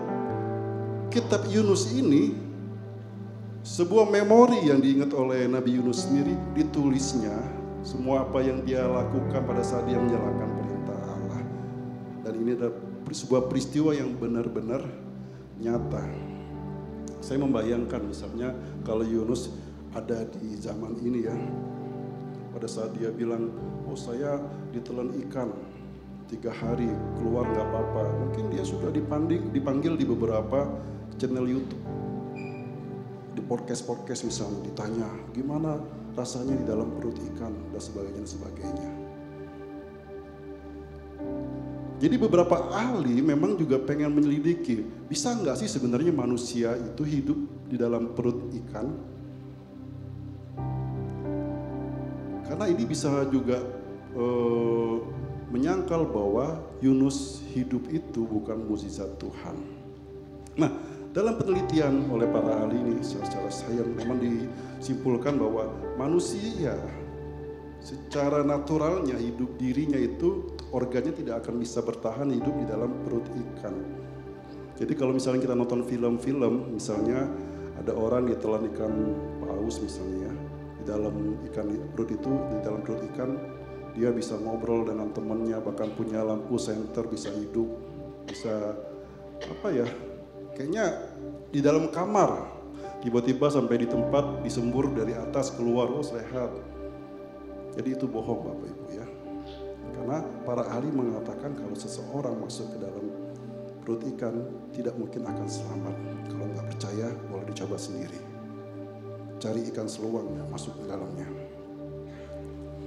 kitab 1.11 1.43
Yunus 1.51 1.91
ini 1.91 2.31
sebuah 3.63 4.07
memori 4.07 4.71
yang 4.71 4.79
diingat 4.79 5.11
oleh 5.11 5.51
Nabi 5.51 5.79
Yunus 5.79 6.07
sendiri 6.07 6.35
ditulisnya 6.55 7.35
semua 7.83 8.23
apa 8.23 8.39
yang 8.39 8.63
dia 8.63 8.87
lakukan 8.87 9.43
pada 9.43 9.59
saat 9.59 9.83
dia 9.83 9.99
menjalankan 9.99 10.49
perintah 10.55 10.99
Allah. 11.03 11.41
Dan 12.23 12.33
ini 12.39 12.55
adalah 12.55 12.92
sebuah 13.11 13.51
peristiwa 13.51 13.91
yang 13.91 14.15
benar-benar 14.15 14.87
nyata. 15.59 16.03
Saya 17.19 17.39
membayangkan 17.39 18.03
misalnya 18.03 18.51
kalau 18.83 19.03
Yunus 19.03 19.51
ada 19.95 20.27
di 20.39 20.55
zaman 20.59 20.99
ini 21.03 21.19
ya. 21.27 21.35
Pada 22.53 22.67
saat 22.69 22.93
dia 22.95 23.09
bilang, 23.09 23.49
oh 23.89 23.97
saya 23.97 24.37
ditelan 24.71 25.09
ikan 25.27 25.49
tiga 26.29 26.49
hari 26.53 26.89
keluar 27.19 27.45
nggak 27.49 27.67
apa-apa. 27.67 28.03
Mungkin 28.25 28.53
dia 28.53 28.65
sudah 28.65 28.89
dipanding, 28.89 29.53
dipanggil 29.53 29.93
di 29.97 30.05
beberapa 30.05 30.69
channel 31.17 31.45
YouTube. 31.45 31.83
Di 33.33 33.41
podcast-podcast 33.41 34.29
misalnya 34.29 34.59
ditanya, 34.69 35.09
gimana 35.33 35.81
rasanya 36.13 36.53
di 36.57 36.65
dalam 36.65 36.93
perut 36.93 37.17
ikan 37.33 37.53
dan 37.73 37.81
sebagainya 37.81 38.17
dan 38.21 38.27
sebagainya. 38.29 39.02
Jadi 42.03 42.19
beberapa 42.19 42.67
ahli 42.75 43.23
memang 43.23 43.55
juga 43.55 43.79
pengen 43.79 44.11
menyelidiki, 44.11 44.83
bisa 45.07 45.31
nggak 45.39 45.55
sih 45.55 45.71
sebenarnya 45.71 46.11
manusia 46.11 46.75
itu 46.75 47.07
hidup 47.07 47.39
di 47.71 47.79
dalam 47.79 48.11
perut 48.11 48.43
ikan? 48.51 48.91
Karena 52.43 52.67
ini 52.67 52.83
bisa 52.83 53.23
juga 53.31 53.55
eh, 54.19 54.95
menyangkal 55.47 56.03
bahwa 56.03 56.59
Yunus 56.83 57.39
hidup 57.55 57.87
itu 57.87 58.27
bukan 58.27 58.67
mukjizat 58.67 59.15
Tuhan. 59.23 59.55
Nah, 60.59 60.75
dalam 61.15 61.39
penelitian 61.39 62.11
oleh 62.11 62.27
para 62.27 62.67
ahli 62.67 62.83
ini 62.83 62.99
secara 62.99 63.47
sayang 63.47 63.95
memang 63.95 64.19
disimpulkan 64.19 65.39
bahwa 65.39 65.71
manusia 65.95 66.75
secara 67.79 68.43
naturalnya 68.43 69.15
hidup 69.15 69.55
dirinya 69.55 69.97
itu 69.97 70.52
organnya 70.73 71.13
tidak 71.13 71.45
akan 71.45 71.61
bisa 71.61 71.85
bertahan 71.85 72.33
hidup 72.33 72.53
di 72.57 72.65
dalam 72.65 72.89
perut 73.05 73.23
ikan. 73.29 73.75
Jadi 74.73 74.93
kalau 74.97 75.13
misalnya 75.13 75.45
kita 75.45 75.53
nonton 75.53 75.85
film-film, 75.85 76.73
misalnya 76.73 77.29
ada 77.77 77.93
orang 77.93 78.25
ditelan 78.25 78.65
ikan 78.73 78.93
paus 79.45 79.77
misalnya 79.77 80.27
ya, 80.27 80.33
di 80.81 80.83
dalam 80.89 81.15
ikan 81.53 81.67
perut 81.93 82.09
itu, 82.09 82.31
di 82.49 82.57
dalam 82.65 82.81
perut 82.81 83.05
ikan, 83.13 83.37
dia 83.93 84.09
bisa 84.09 84.33
ngobrol 84.41 84.89
dengan 84.89 85.13
temannya, 85.13 85.61
bahkan 85.61 85.93
punya 85.93 86.25
lampu 86.25 86.57
senter 86.57 87.05
bisa 87.05 87.29
hidup, 87.29 87.69
bisa 88.25 88.73
apa 89.45 89.67
ya, 89.69 89.85
kayaknya 90.57 91.13
di 91.53 91.61
dalam 91.61 91.93
kamar, 91.93 92.49
tiba-tiba 93.05 93.53
sampai 93.53 93.85
di 93.85 93.87
tempat 93.87 94.41
disembur 94.41 94.89
dari 94.89 95.13
atas 95.13 95.53
keluar, 95.53 95.85
oh 95.93 96.01
sehat. 96.01 96.49
Jadi 97.77 97.93
itu 97.93 98.05
bohong 98.09 98.41
Bapak 98.41 98.69
Ibu 98.69 98.85
ya. 98.89 99.02
Karena 99.93 100.25
para 100.43 100.65
ahli 100.67 100.89
mengatakan 100.89 101.53
kalau 101.53 101.77
seseorang 101.77 102.35
masuk 102.41 102.73
ke 102.73 102.77
dalam 102.81 103.05
perut 103.83 104.01
ikan 104.15 104.35
tidak 104.71 104.95
mungkin 104.95 105.27
akan 105.27 105.47
selamat. 105.47 105.95
Kalau 106.31 106.45
nggak 106.49 106.67
percaya 106.75 107.07
boleh 107.29 107.45
dicoba 107.51 107.77
sendiri. 107.77 108.19
Cari 109.37 109.61
ikan 109.69 109.87
seluang 109.91 110.33
masuk 110.49 110.71
ke 110.79 110.83
dalamnya. 110.87 111.27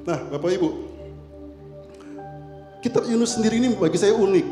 Nah 0.06 0.18
Bapak 0.32 0.50
Ibu, 0.56 0.68
kitab 2.80 3.04
Yunus 3.10 3.36
sendiri 3.36 3.58
ini 3.58 3.74
bagi 3.76 3.98
saya 3.98 4.14
unik. 4.14 4.46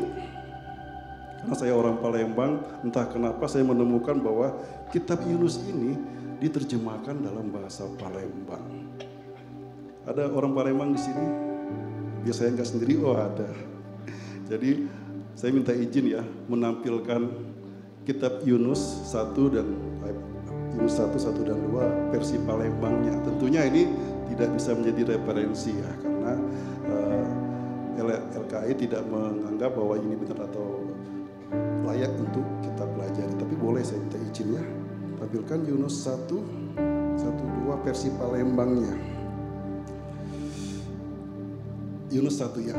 Karena 1.41 1.55
saya 1.55 1.77
orang 1.77 2.01
Palembang, 2.01 2.57
entah 2.81 3.05
kenapa 3.05 3.45
saya 3.45 3.61
menemukan 3.61 4.17
bahwa 4.17 4.57
kitab 4.89 5.21
Yunus 5.23 5.61
ini 5.61 5.93
diterjemahkan 6.41 7.21
dalam 7.21 7.53
bahasa 7.53 7.85
Palembang. 7.95 8.65
Ada 10.05 10.29
orang 10.29 10.51
Palembang 10.53 10.89
di 10.93 11.01
sini? 11.01 11.54
Biasanya 12.25 12.59
nggak 12.59 12.69
sendiri, 12.73 12.97
oh 13.05 13.13
ada. 13.13 13.47
Jadi 14.49 14.89
saya 15.37 15.51
minta 15.53 15.71
izin 15.75 16.09
ya 16.09 16.23
menampilkan 16.49 17.21
kitab 18.05 18.41
Yunus 18.45 18.81
1 19.13 19.35
dan 19.53 19.67
Yunus 20.75 20.95
1, 20.99 21.15
1 21.15 21.47
dan 21.47 21.57
2 21.71 22.11
versi 22.13 22.35
Palembangnya. 22.43 23.15
Tentunya 23.23 23.65
ini 23.65 23.87
tidak 24.33 24.57
bisa 24.57 24.75
menjadi 24.75 25.15
referensi 25.15 25.71
ya 25.71 25.91
karena 26.03 26.33
uh, 26.91 27.25
LKI 28.35 28.73
tidak 28.75 29.07
menganggap 29.07 29.71
bahwa 29.71 29.95
ini 29.95 30.19
benar 30.19 30.45
atau 30.51 30.83
layak 31.87 32.11
untuk 32.19 32.43
kita 32.61 32.83
pelajari. 32.83 33.33
Tapi 33.39 33.55
boleh 33.55 33.81
saya 33.81 34.03
minta 34.03 34.19
izin 34.19 34.59
ya 34.59 34.63
tampilkan 35.15 35.63
Yunus 35.65 36.05
1, 36.05 36.27
1, 36.27 37.23
2 37.23 37.85
versi 37.87 38.11
Palembangnya. 38.19 39.14
Yunus 42.13 42.37
satu 42.37 42.61
ya. 42.61 42.77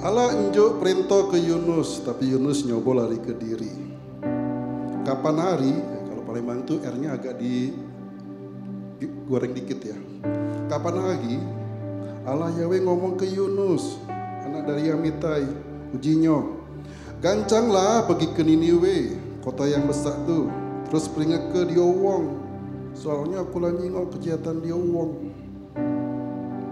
Allah 0.00 0.32
enjuk 0.32 0.80
perintah 0.80 1.28
ke 1.28 1.36
Yunus, 1.36 2.00
tapi 2.02 2.32
Yunus 2.32 2.64
nyobo 2.64 2.96
lari 2.96 3.20
ke 3.20 3.36
diri. 3.36 3.68
Kapan 5.04 5.36
hari, 5.36 5.74
ya 5.76 5.98
kalau 6.08 6.22
Palembang 6.24 6.64
itu 6.64 6.80
R-nya 6.80 7.20
agak 7.20 7.36
di, 7.36 7.76
goreng 9.28 9.52
dikit 9.52 9.80
ya. 9.84 9.98
Kapan 10.72 10.96
hari, 11.04 11.36
Allah 12.24 12.48
Yahweh 12.56 12.80
ngomong 12.80 13.20
ke 13.20 13.28
Yunus, 13.28 14.00
anak 14.44 14.72
dari 14.72 14.88
Amitai, 14.88 15.44
ujinya. 15.92 16.40
Gancanglah 17.20 18.08
pergi 18.08 18.32
ke 18.32 18.40
Niniwe, 18.40 18.98
kota 19.44 19.68
yang 19.68 19.84
besar 19.84 20.16
tuh. 20.24 20.48
Terus 20.88 21.06
peringat 21.12 21.52
ke 21.52 21.68
Diowong. 21.68 22.40
Soalnya 22.96 23.44
aku 23.44 23.60
lagi 23.60 23.86
ngomong 23.86 24.10
kejahatan 24.16 24.64
Diowong. 24.64 25.29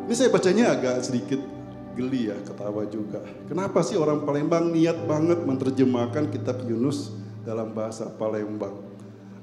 Ini 0.09 0.17
saya 0.17 0.33
bacanya 0.33 0.73
agak 0.73 1.05
sedikit 1.05 1.37
geli 1.93 2.33
ya, 2.33 2.37
ketawa 2.41 2.89
juga. 2.89 3.21
Kenapa 3.45 3.85
sih 3.85 4.01
orang 4.01 4.25
Palembang 4.25 4.73
niat 4.73 5.05
banget 5.05 5.45
menerjemahkan 5.45 6.33
kitab 6.33 6.65
Yunus 6.65 7.13
dalam 7.45 7.77
bahasa 7.77 8.09
Palembang? 8.17 8.73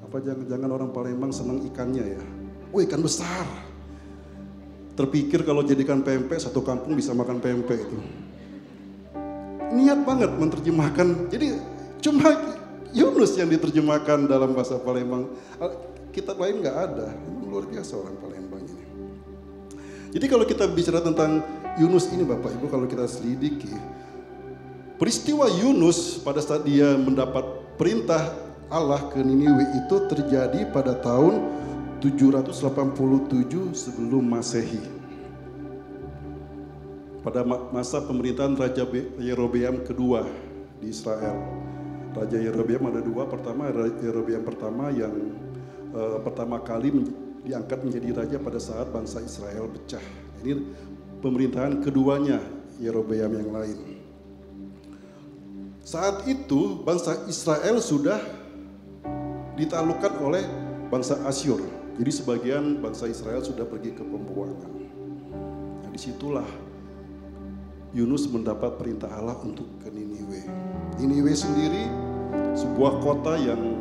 Apa 0.02 0.18
jangan-jangan 0.26 0.70
orang 0.74 0.90
Palembang 0.90 1.30
senang 1.30 1.62
ikannya 1.70 2.18
ya? 2.18 2.24
Oh 2.74 2.82
ikan 2.82 2.98
besar. 2.98 3.46
Terpikir 4.98 5.46
kalau 5.46 5.62
jadikan 5.62 6.02
pempek 6.02 6.42
satu 6.42 6.66
kampung 6.66 6.98
bisa 6.98 7.14
makan 7.14 7.38
pempek 7.38 7.86
itu. 7.86 7.98
Niat 9.70 10.02
banget 10.02 10.34
menerjemahkan. 10.34 11.30
Jadi 11.30 11.62
cuma 12.02 12.34
Yunus 12.90 13.38
yang 13.38 13.54
diterjemahkan 13.54 14.26
dalam 14.26 14.58
bahasa 14.58 14.82
Palembang. 14.82 15.30
Kitab 16.10 16.42
lain 16.42 16.58
nggak 16.58 16.78
ada. 16.90 17.14
Luar 17.46 17.70
biasa 17.70 18.02
orang 18.02 18.18
Palembang. 18.18 18.45
Jadi 20.16 20.32
kalau 20.32 20.48
kita 20.48 20.64
bicara 20.72 21.04
tentang 21.04 21.44
Yunus 21.76 22.08
ini 22.16 22.24
Bapak 22.24 22.56
Ibu 22.56 22.72
kalau 22.72 22.88
kita 22.88 23.04
selidiki 23.04 23.76
peristiwa 24.96 25.52
Yunus 25.52 26.24
pada 26.24 26.40
saat 26.40 26.64
dia 26.64 26.96
mendapat 26.96 27.44
perintah 27.76 28.32
Allah 28.72 29.12
ke 29.12 29.20
Niniwe 29.20 29.76
itu 29.84 29.96
terjadi 30.08 30.72
pada 30.72 30.96
tahun 30.96 31.44
787 32.00 33.76
sebelum 33.76 34.24
Masehi. 34.24 34.82
Pada 37.20 37.42
masa 37.46 38.00
pemerintahan 38.06 38.54
Raja 38.54 38.86
Yerobeam 39.18 39.82
kedua 39.82 40.30
di 40.78 40.94
Israel. 40.94 41.42
Raja 42.14 42.38
Yerobeam 42.38 42.88
ada 42.88 43.02
dua, 43.02 43.26
pertama 43.28 43.68
Yerobeam 44.00 44.46
pertama 44.46 44.94
yang 44.94 45.34
uh, 45.92 46.22
pertama 46.22 46.62
kali 46.62 46.94
diangkat 47.46 47.86
menjadi 47.86 48.10
raja 48.18 48.38
pada 48.42 48.58
saat 48.58 48.90
bangsa 48.90 49.22
Israel 49.22 49.70
pecah. 49.70 50.02
Ini 50.42 50.54
pemerintahan 51.22 51.80
keduanya 51.86 52.42
Yerobeam 52.82 53.32
yang 53.38 53.52
lain. 53.54 53.78
Saat 55.86 56.25
itu 56.25 56.82
bangsa 56.82 57.30
Israel 57.30 57.78
sudah 57.78 58.18
ditaklukkan 59.54 60.18
oleh 60.18 60.44
bangsa 60.90 61.22
Asyur. 61.30 61.62
Jadi 61.96 62.12
sebagian 62.12 62.82
bangsa 62.82 63.08
Israel 63.08 63.40
sudah 63.46 63.64
pergi 63.64 63.94
ke 63.96 64.04
pembuangan. 64.04 64.74
Nah, 65.86 65.90
di 65.94 66.00
situlah 66.02 66.50
Yunus 67.96 68.28
mendapat 68.28 68.75
perintah 68.75 69.08
Allah 69.14 69.40
untuk 69.40 69.70
ke 69.80 69.88
Niniwe. 69.88 70.44
Niniwe 71.00 71.32
sendiri 71.32 71.88
sebuah 72.58 73.00
kota 73.00 73.40
yang 73.40 73.80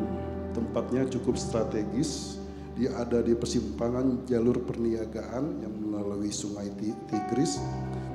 tempatnya 0.55 1.11
cukup 1.11 1.35
strategis, 1.35 2.39
dia 2.75 2.91
ada 2.99 3.23
di 3.23 3.39
persimpangan 3.39 4.27
jalur 4.27 4.59
perniagaan 4.67 5.63
yang 5.63 5.75
melalui 5.79 6.35
sungai 6.35 6.71
Tigris. 7.07 7.63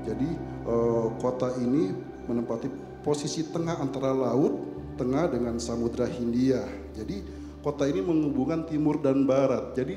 Jadi 0.03 0.29
eh, 0.67 1.07
kota 1.19 1.55
ini 1.63 1.95
menempati 2.27 2.67
posisi 2.99 3.47
tengah 3.47 3.79
antara 3.79 4.11
laut 4.11 4.51
tengah 4.99 5.31
dengan 5.31 5.55
Samudra 5.63 6.05
Hindia. 6.11 6.67
Jadi 6.91 7.23
kota 7.63 7.87
ini 7.87 8.03
menghubungkan 8.03 8.67
timur 8.67 8.99
dan 8.99 9.23
barat. 9.23 9.71
Jadi 9.79 9.95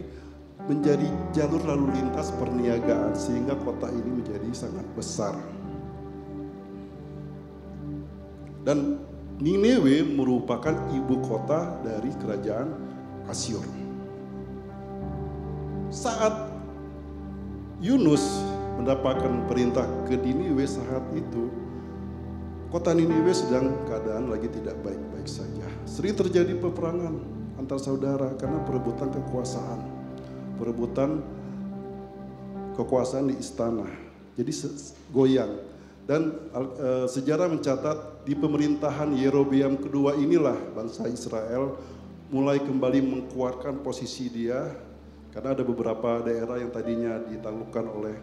menjadi 0.71 1.11
jalur 1.35 1.59
lalu 1.67 1.91
lintas 1.99 2.31
perniagaan 2.39 3.19
sehingga 3.19 3.59
kota 3.67 3.91
ini 3.91 4.23
menjadi 4.23 4.47
sangat 4.55 4.87
besar. 4.95 5.35
Dan 8.63 9.03
Nineveh 9.43 10.07
merupakan 10.07 10.87
ibu 10.95 11.19
kota 11.27 11.83
dari 11.83 12.15
kerajaan 12.15 12.79
Asyur. 13.27 13.82
Saat 15.93 16.49
Yunus 17.85 18.25
mendapatkan 18.81 19.45
perintah 19.45 19.85
ke 20.09 20.17
Niniwe 20.17 20.65
saat 20.65 21.05
itu, 21.13 21.53
kota 22.73 22.97
Niniwe 22.97 23.29
sedang 23.29 23.85
keadaan 23.85 24.33
lagi 24.33 24.49
tidak 24.49 24.81
baik-baik 24.81 25.29
saja. 25.29 25.69
Sering 25.85 26.17
terjadi 26.17 26.57
peperangan 26.57 27.13
antar 27.61 27.77
saudara 27.77 28.33
karena 28.41 28.65
perebutan 28.65 29.13
kekuasaan, 29.13 29.81
perebutan 30.57 31.21
kekuasaan 32.73 33.29
di 33.29 33.37
istana. 33.37 33.85
Jadi 34.33 34.53
goyang. 35.13 35.53
Dan 36.09 36.35
e, 36.57 37.05
sejarah 37.07 37.53
mencatat 37.53 38.25
di 38.25 38.33
pemerintahan 38.33 39.13
Yerobeam 39.13 39.77
kedua 39.77 40.17
inilah 40.17 40.57
bangsa 40.73 41.05
Israel 41.07 41.77
mulai 42.33 42.59
kembali 42.65 42.99
menguatkan 43.05 43.85
posisi 43.85 44.27
dia 44.33 44.73
karena 45.33 45.57
ada 45.57 45.65
beberapa 45.65 46.21
daerah 46.21 46.61
yang 46.61 46.69
tadinya 46.69 47.17
ditaklukkan 47.25 47.87
oleh 47.89 48.15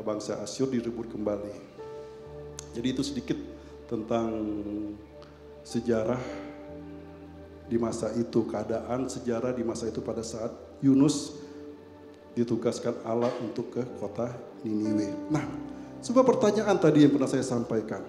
bangsa 0.00 0.40
Asyur 0.40 0.72
direbut 0.72 1.12
kembali. 1.12 1.52
Jadi 2.72 2.86
itu 2.92 3.02
sedikit 3.04 3.38
tentang 3.88 4.28
sejarah 5.64 6.20
di 7.66 7.76
masa 7.76 8.12
itu, 8.16 8.44
keadaan 8.48 9.08
sejarah 9.08 9.52
di 9.52 9.64
masa 9.64 9.88
itu 9.88 10.00
pada 10.00 10.24
saat 10.24 10.52
Yunus 10.80 11.36
ditugaskan 12.36 13.00
Allah 13.04 13.32
untuk 13.40 13.72
ke 13.72 13.82
kota 13.96 14.28
Niniwe. 14.60 15.32
Nah, 15.32 15.44
sebuah 16.04 16.24
pertanyaan 16.24 16.76
tadi 16.76 17.08
yang 17.08 17.12
pernah 17.16 17.30
saya 17.30 17.44
sampaikan. 17.44 18.04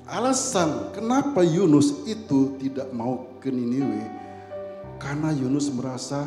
alasan 0.10 0.96
kenapa 0.96 1.46
Yunus 1.46 2.08
itu 2.10 2.58
tidak 2.58 2.90
mau 2.90 3.38
ke 3.38 3.54
Niniwe, 3.54 4.08
karena 4.98 5.30
Yunus 5.30 5.70
merasa 5.70 6.26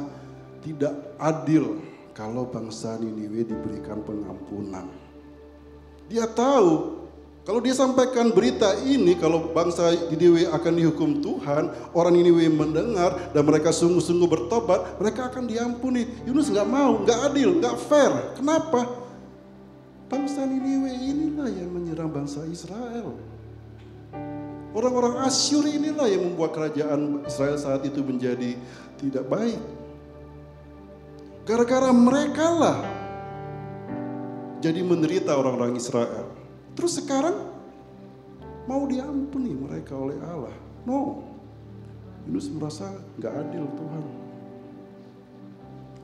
tidak 0.63 0.95
adil 1.19 1.94
kalau 2.15 2.47
bangsa 2.47 2.97
Niniwe 2.97 3.43
diberikan 3.43 4.01
pengampunan. 4.07 4.87
Dia 6.07 6.31
tahu 6.31 7.03
kalau 7.45 7.61
dia 7.61 7.77
sampaikan 7.77 8.33
berita 8.33 8.73
ini, 8.89 9.21
kalau 9.21 9.53
bangsa 9.53 9.93
Niniwe 10.09 10.49
akan 10.49 10.73
dihukum 10.81 11.21
Tuhan, 11.21 11.93
orang 11.93 12.17
Niniwe 12.17 12.49
mendengar 12.49 13.37
dan 13.37 13.45
mereka 13.45 13.69
sungguh-sungguh 13.69 14.25
bertobat, 14.25 14.97
mereka 14.97 15.29
akan 15.29 15.45
diampuni. 15.45 16.09
Yunus 16.25 16.49
nggak 16.49 16.65
mau, 16.65 17.05
nggak 17.05 17.21
adil, 17.29 17.61
nggak 17.61 17.77
fair. 17.85 18.13
Kenapa? 18.41 18.89
Bangsa 20.09 20.49
Niniwe 20.49 20.89
inilah 20.89 21.49
yang 21.53 21.69
menyerang 21.69 22.09
bangsa 22.09 22.49
Israel. 22.49 23.13
Orang-orang 24.73 25.29
Asyur 25.29 25.69
inilah 25.69 26.09
yang 26.09 26.25
membuat 26.25 26.57
kerajaan 26.57 27.29
Israel 27.29 27.61
saat 27.61 27.85
itu 27.85 28.01
menjadi 28.01 28.57
tidak 28.97 29.29
baik. 29.29 29.61
Gara-gara 31.45 31.93
mereka 31.93 32.47
lah 32.49 32.79
jadi 34.65 34.81
menderita 34.81 35.37
orang-orang 35.37 35.77
Israel. 35.77 36.33
Terus 36.73 36.97
sekarang 36.97 37.37
mau 38.65 38.89
diampuni 38.89 39.53
mereka 39.53 39.93
oleh 39.93 40.17
Allah. 40.25 40.57
No. 40.89 41.21
Yunus 42.25 42.49
merasa 42.49 42.89
nggak 43.21 43.35
adil 43.45 43.69
Tuhan. 43.77 44.05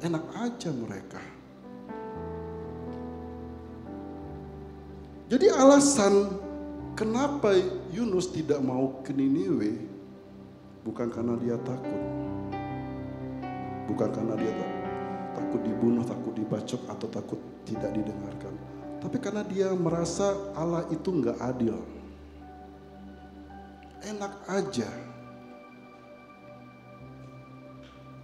Enak 0.05 0.25
aja 0.37 0.71
mereka. 0.77 1.21
Jadi 5.33 5.47
alasan 5.49 6.37
kenapa 6.93 7.57
Yunus 7.97 8.29
tidak 8.29 8.61
mau 8.61 9.01
ke 9.01 9.17
Niniwe 9.17 9.89
bukan 10.85 11.09
karena 11.09 11.33
dia 11.41 11.57
takut. 11.65 12.03
Bukan 13.89 14.09
karena 14.13 14.37
dia 14.37 14.53
takut 14.53 14.80
takut 15.35 15.61
dibunuh, 15.63 16.05
takut 16.05 16.33
dibacok, 16.35 16.83
atau 16.91 17.07
takut 17.11 17.41
tidak 17.67 17.91
didengarkan. 17.95 18.55
Tapi 19.01 19.17
karena 19.17 19.43
dia 19.47 19.73
merasa 19.73 20.53
Allah 20.53 20.85
itu 20.93 21.09
nggak 21.09 21.39
adil. 21.41 21.77
Enak 24.05 24.33
aja. 24.49 24.89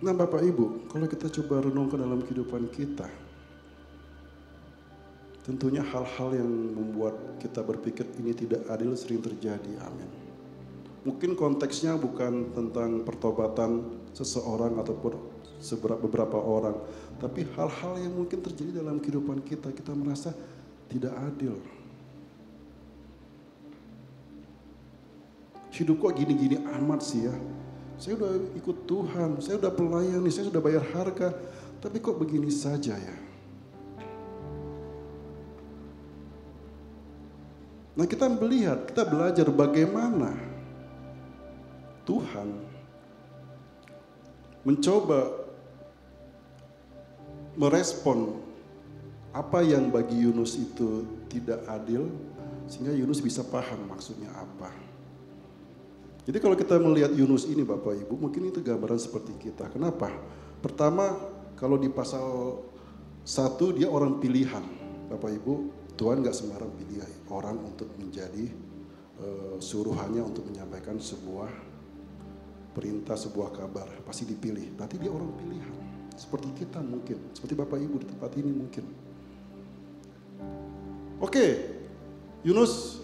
Nah 0.05 0.13
Bapak 0.13 0.45
Ibu, 0.45 0.93
kalau 0.93 1.09
kita 1.09 1.33
coba 1.41 1.65
renungkan 1.65 2.05
dalam 2.05 2.21
kehidupan 2.21 2.69
kita, 2.69 3.09
tentunya 5.47 5.81
hal-hal 5.81 6.37
yang 6.37 6.51
membuat 6.51 7.41
kita 7.41 7.65
berpikir 7.65 8.05
ini 8.21 8.37
tidak 8.37 8.69
adil 8.69 8.93
sering 8.93 9.25
terjadi. 9.25 9.73
Amin. 9.81 10.11
Mungkin 11.07 11.39
konteksnya 11.39 11.95
bukan 11.95 12.51
tentang 12.51 13.07
pertobatan 13.07 14.03
seseorang 14.11 14.75
ataupun 14.83 15.36
beberapa 16.01 16.37
orang, 16.37 16.77
tapi 17.17 17.49
hal-hal 17.57 17.97
yang 18.01 18.13
mungkin 18.13 18.45
terjadi 18.45 18.85
dalam 18.85 19.01
kehidupan 19.01 19.41
kita, 19.43 19.73
kita 19.73 19.93
merasa 19.97 20.37
tidak 20.87 21.13
adil. 21.17 21.57
Hidup 25.77 25.97
kok 26.01 26.17
gini-gini 26.17 26.57
amat 26.81 27.01
sih 27.05 27.29
ya. 27.29 27.37
Saya 27.97 28.17
udah 28.21 28.33
ikut 28.57 28.85
Tuhan, 28.85 29.41
saya 29.41 29.57
udah 29.61 29.73
pelayani, 29.73 30.29
saya 30.29 30.49
sudah 30.49 30.61
bayar 30.61 30.85
harga, 30.93 31.33
tapi 31.81 32.01
kok 32.01 32.17
begini 32.17 32.53
saja 32.53 32.97
ya. 32.97 33.17
Nah 37.97 38.05
kita 38.05 38.29
melihat, 38.29 38.85
kita 38.93 39.09
belajar 39.09 39.49
bagaimana 39.49 40.37
Tuhan 42.05 42.49
mencoba 44.67 45.46
merespon 47.57 48.41
apa 49.37 49.61
yang 49.61 49.93
bagi 49.93 50.17
Yunus 50.17 50.57
itu 50.57 51.05
tidak 51.29 51.65
adil 51.69 52.09
sehingga 52.69 52.93
Yunus 52.93 53.21
bisa 53.21 53.45
paham 53.45 53.89
maksudnya 53.89 54.33
apa. 54.33 54.73
Jadi 56.27 56.39
kalau 56.43 56.59
kita 56.59 56.81
melihat 56.83 57.15
Yunus 57.15 57.47
ini 57.47 57.63
Bapak 57.63 57.95
Ibu 58.03 58.19
mungkin 58.19 58.51
itu 58.51 58.59
gambaran 58.65 58.99
seperti 58.99 59.37
kita. 59.39 59.71
Kenapa? 59.71 60.11
Pertama 60.59 61.15
kalau 61.55 61.79
di 61.79 61.87
pasal 61.87 62.59
satu 63.23 63.77
dia 63.77 63.87
orang 63.87 64.19
pilihan 64.19 64.63
Bapak 65.07 65.31
Ibu 65.39 65.53
Tuhan 65.95 66.21
nggak 66.21 66.37
sembarang 66.37 66.73
pilih 66.77 67.01
orang 67.33 67.57
untuk 67.63 67.89
menjadi 67.97 68.53
uh, 69.23 69.57
suruhannya 69.63 70.21
untuk 70.21 70.45
menyampaikan 70.51 71.01
sebuah 71.01 71.49
perintah, 72.77 73.17
sebuah 73.17 73.55
kabar. 73.57 73.89
Pasti 74.05 74.29
dipilih. 74.29 74.77
Berarti 74.77 75.01
dia 75.01 75.09
orang 75.09 75.33
pilihan. 75.41 75.86
Seperti 76.17 76.49
kita 76.57 76.81
mungkin. 76.81 77.21
Seperti 77.37 77.53
Bapak 77.53 77.77
Ibu 77.77 77.97
di 78.01 78.07
tempat 78.09 78.33
ini 78.41 78.51
mungkin. 78.51 78.85
Oke, 81.21 81.77
Yunus 82.45 83.01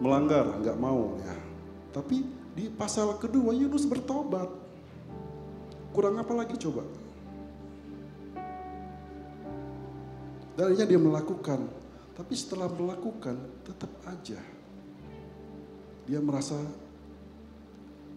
melanggar, 0.00 0.60
nggak 0.60 0.76
mau 0.80 1.16
ya. 1.24 1.36
Tapi 1.92 2.24
di 2.56 2.68
pasal 2.72 3.16
kedua 3.20 3.52
Yunus 3.52 3.84
bertobat. 3.84 4.48
Kurang 5.92 6.20
apa 6.20 6.32
lagi 6.36 6.56
coba? 6.56 6.84
Dan 10.58 10.74
dia 10.74 10.98
melakukan. 10.98 11.70
Tapi 12.18 12.34
setelah 12.34 12.66
melakukan, 12.66 13.38
tetap 13.62 13.94
aja. 14.10 14.42
Dia 16.02 16.18
merasa 16.18 16.58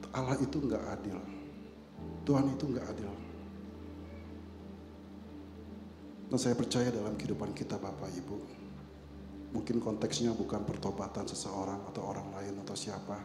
Allah 0.10 0.36
itu 0.42 0.58
nggak 0.58 0.84
adil. 0.98 1.41
Tuhan 2.22 2.46
itu 2.54 2.64
nggak 2.70 2.86
adil. 2.86 3.12
Dan 6.32 6.40
saya 6.40 6.56
percaya 6.56 6.88
dalam 6.88 7.20
kehidupan 7.20 7.52
kita 7.52 7.76
Bapak 7.76 8.08
Ibu, 8.08 8.38
mungkin 9.52 9.84
konteksnya 9.84 10.32
bukan 10.32 10.64
pertobatan 10.64 11.28
seseorang 11.28 11.84
atau 11.92 12.08
orang 12.08 12.32
lain 12.40 12.56
atau 12.64 12.72
siapa, 12.72 13.20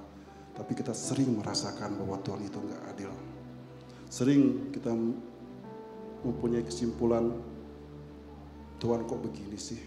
tapi 0.58 0.74
kita 0.74 0.90
sering 0.90 1.38
merasakan 1.38 1.94
bahwa 2.02 2.18
Tuhan 2.24 2.42
itu 2.42 2.58
nggak 2.58 2.82
adil. 2.96 3.12
Sering 4.10 4.74
kita 4.74 4.90
mempunyai 6.26 6.66
kesimpulan 6.66 7.30
Tuhan 8.82 9.06
kok 9.06 9.22
begini 9.22 9.54
sih? 9.54 9.78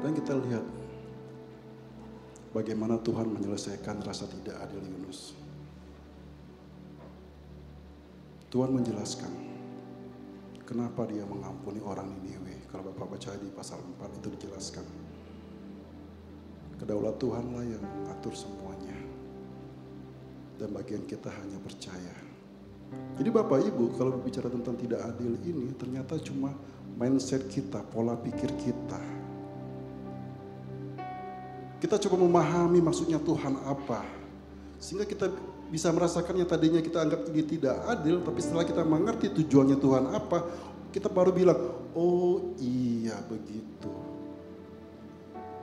Dan 0.00 0.14
kita 0.14 0.32
lihat 0.32 0.64
bagaimana 2.54 3.02
Tuhan 3.02 3.28
menyelesaikan 3.34 4.00
rasa 4.00 4.30
tidak 4.30 4.62
adil 4.62 4.80
Yunus. 4.80 5.49
Tuhan 8.50 8.74
menjelaskan 8.74 9.30
kenapa 10.66 11.06
dia 11.06 11.22
mengampuni 11.22 11.78
orang 11.86 12.10
Niniwe. 12.18 12.66
Kalau 12.66 12.90
Bapak 12.90 13.14
baca 13.14 13.30
di 13.38 13.46
pasal 13.54 13.78
4 13.78 14.18
itu 14.18 14.28
dijelaskan. 14.34 14.86
Kedaulat 16.82 17.14
Tuhanlah 17.22 17.62
yang 17.62 17.82
mengatur 17.82 18.34
semuanya. 18.34 18.98
Dan 20.58 20.74
bagian 20.74 21.06
kita 21.06 21.30
hanya 21.30 21.62
percaya. 21.62 22.14
Jadi 23.14 23.30
Bapak 23.30 23.70
Ibu 23.70 23.94
kalau 23.94 24.18
berbicara 24.18 24.50
tentang 24.50 24.74
tidak 24.74 24.98
adil 25.06 25.38
ini 25.46 25.70
ternyata 25.78 26.18
cuma 26.18 26.50
mindset 26.98 27.46
kita, 27.46 27.86
pola 27.86 28.18
pikir 28.18 28.50
kita. 28.58 28.98
Kita 31.78 31.96
coba 32.02 32.16
memahami 32.18 32.82
maksudnya 32.82 33.22
Tuhan 33.22 33.62
apa. 33.62 34.02
Sehingga 34.82 35.06
kita 35.06 35.30
bisa 35.70 35.94
merasakan 35.94 36.42
yang 36.42 36.48
tadinya 36.50 36.82
kita 36.82 36.98
anggap 36.98 37.30
ini 37.30 37.46
tidak 37.46 37.78
adil, 37.86 38.18
tapi 38.26 38.42
setelah 38.42 38.66
kita 38.66 38.82
mengerti 38.82 39.30
tujuannya 39.30 39.78
Tuhan 39.78 40.04
apa, 40.10 40.38
kita 40.90 41.06
baru 41.06 41.30
bilang, 41.30 41.58
oh 41.94 42.58
iya 42.58 43.14
begitu. 43.30 43.90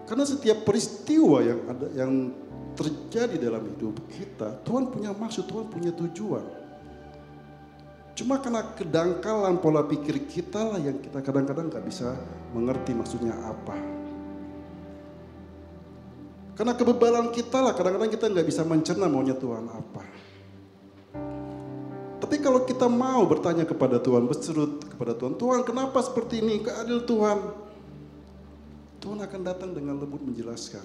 Karena 0.08 0.24
setiap 0.24 0.64
peristiwa 0.64 1.44
yang 1.44 1.60
ada 1.68 1.88
yang 1.92 2.12
terjadi 2.80 3.36
dalam 3.36 3.68
hidup 3.68 4.00
kita, 4.08 4.64
Tuhan 4.64 4.88
punya 4.88 5.12
maksud, 5.12 5.44
Tuhan 5.44 5.68
punya 5.68 5.92
tujuan. 5.92 6.46
Cuma 8.16 8.40
karena 8.40 8.64
kedangkalan 8.74 9.60
pola 9.60 9.84
pikir 9.86 10.26
kita 10.26 10.74
lah 10.74 10.80
yang 10.82 10.98
kita 11.04 11.22
kadang-kadang 11.22 11.70
nggak 11.70 11.86
bisa 11.86 12.16
mengerti 12.56 12.96
maksudnya 12.96 13.36
apa. 13.46 13.97
Karena 16.58 16.74
kebebalan 16.74 17.30
kita 17.30 17.62
lah 17.62 17.78
kadang-kadang 17.78 18.10
kita 18.10 18.26
nggak 18.34 18.48
bisa 18.50 18.66
mencerna 18.66 19.06
maunya 19.06 19.38
Tuhan 19.38 19.70
apa. 19.70 20.02
Tapi 22.18 22.36
kalau 22.42 22.66
kita 22.66 22.90
mau 22.90 23.22
bertanya 23.30 23.62
kepada 23.62 24.02
Tuhan, 24.02 24.26
berserut 24.26 24.82
kepada 24.90 25.14
Tuhan, 25.14 25.38
Tuhan 25.38 25.62
kenapa 25.62 26.02
seperti 26.02 26.42
ini, 26.42 26.66
keadil 26.66 27.06
Tuhan. 27.06 27.40
Tuhan 28.98 29.22
akan 29.22 29.42
datang 29.46 29.78
dengan 29.78 30.02
lembut 30.02 30.26
menjelaskan. 30.26 30.82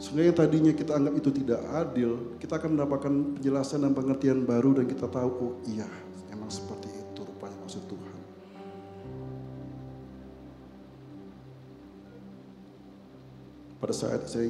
Sehingga 0.00 0.42
tadinya 0.42 0.72
kita 0.72 0.96
anggap 0.96 1.14
itu 1.20 1.30
tidak 1.44 1.60
adil, 1.70 2.34
kita 2.40 2.56
akan 2.56 2.80
mendapatkan 2.80 3.12
penjelasan 3.38 3.84
dan 3.84 3.92
pengertian 3.92 4.42
baru 4.48 4.80
dan 4.80 4.88
kita 4.88 5.06
tahu, 5.06 5.28
oh 5.38 5.54
iya, 5.68 5.86
emang 6.32 6.48
seperti 6.48 6.88
itu 6.90 7.20
rupanya 7.22 7.54
maksud 7.62 7.84
Tuhan. 7.86 8.13
Pada 13.84 13.92
saat 13.92 14.24
saya 14.32 14.48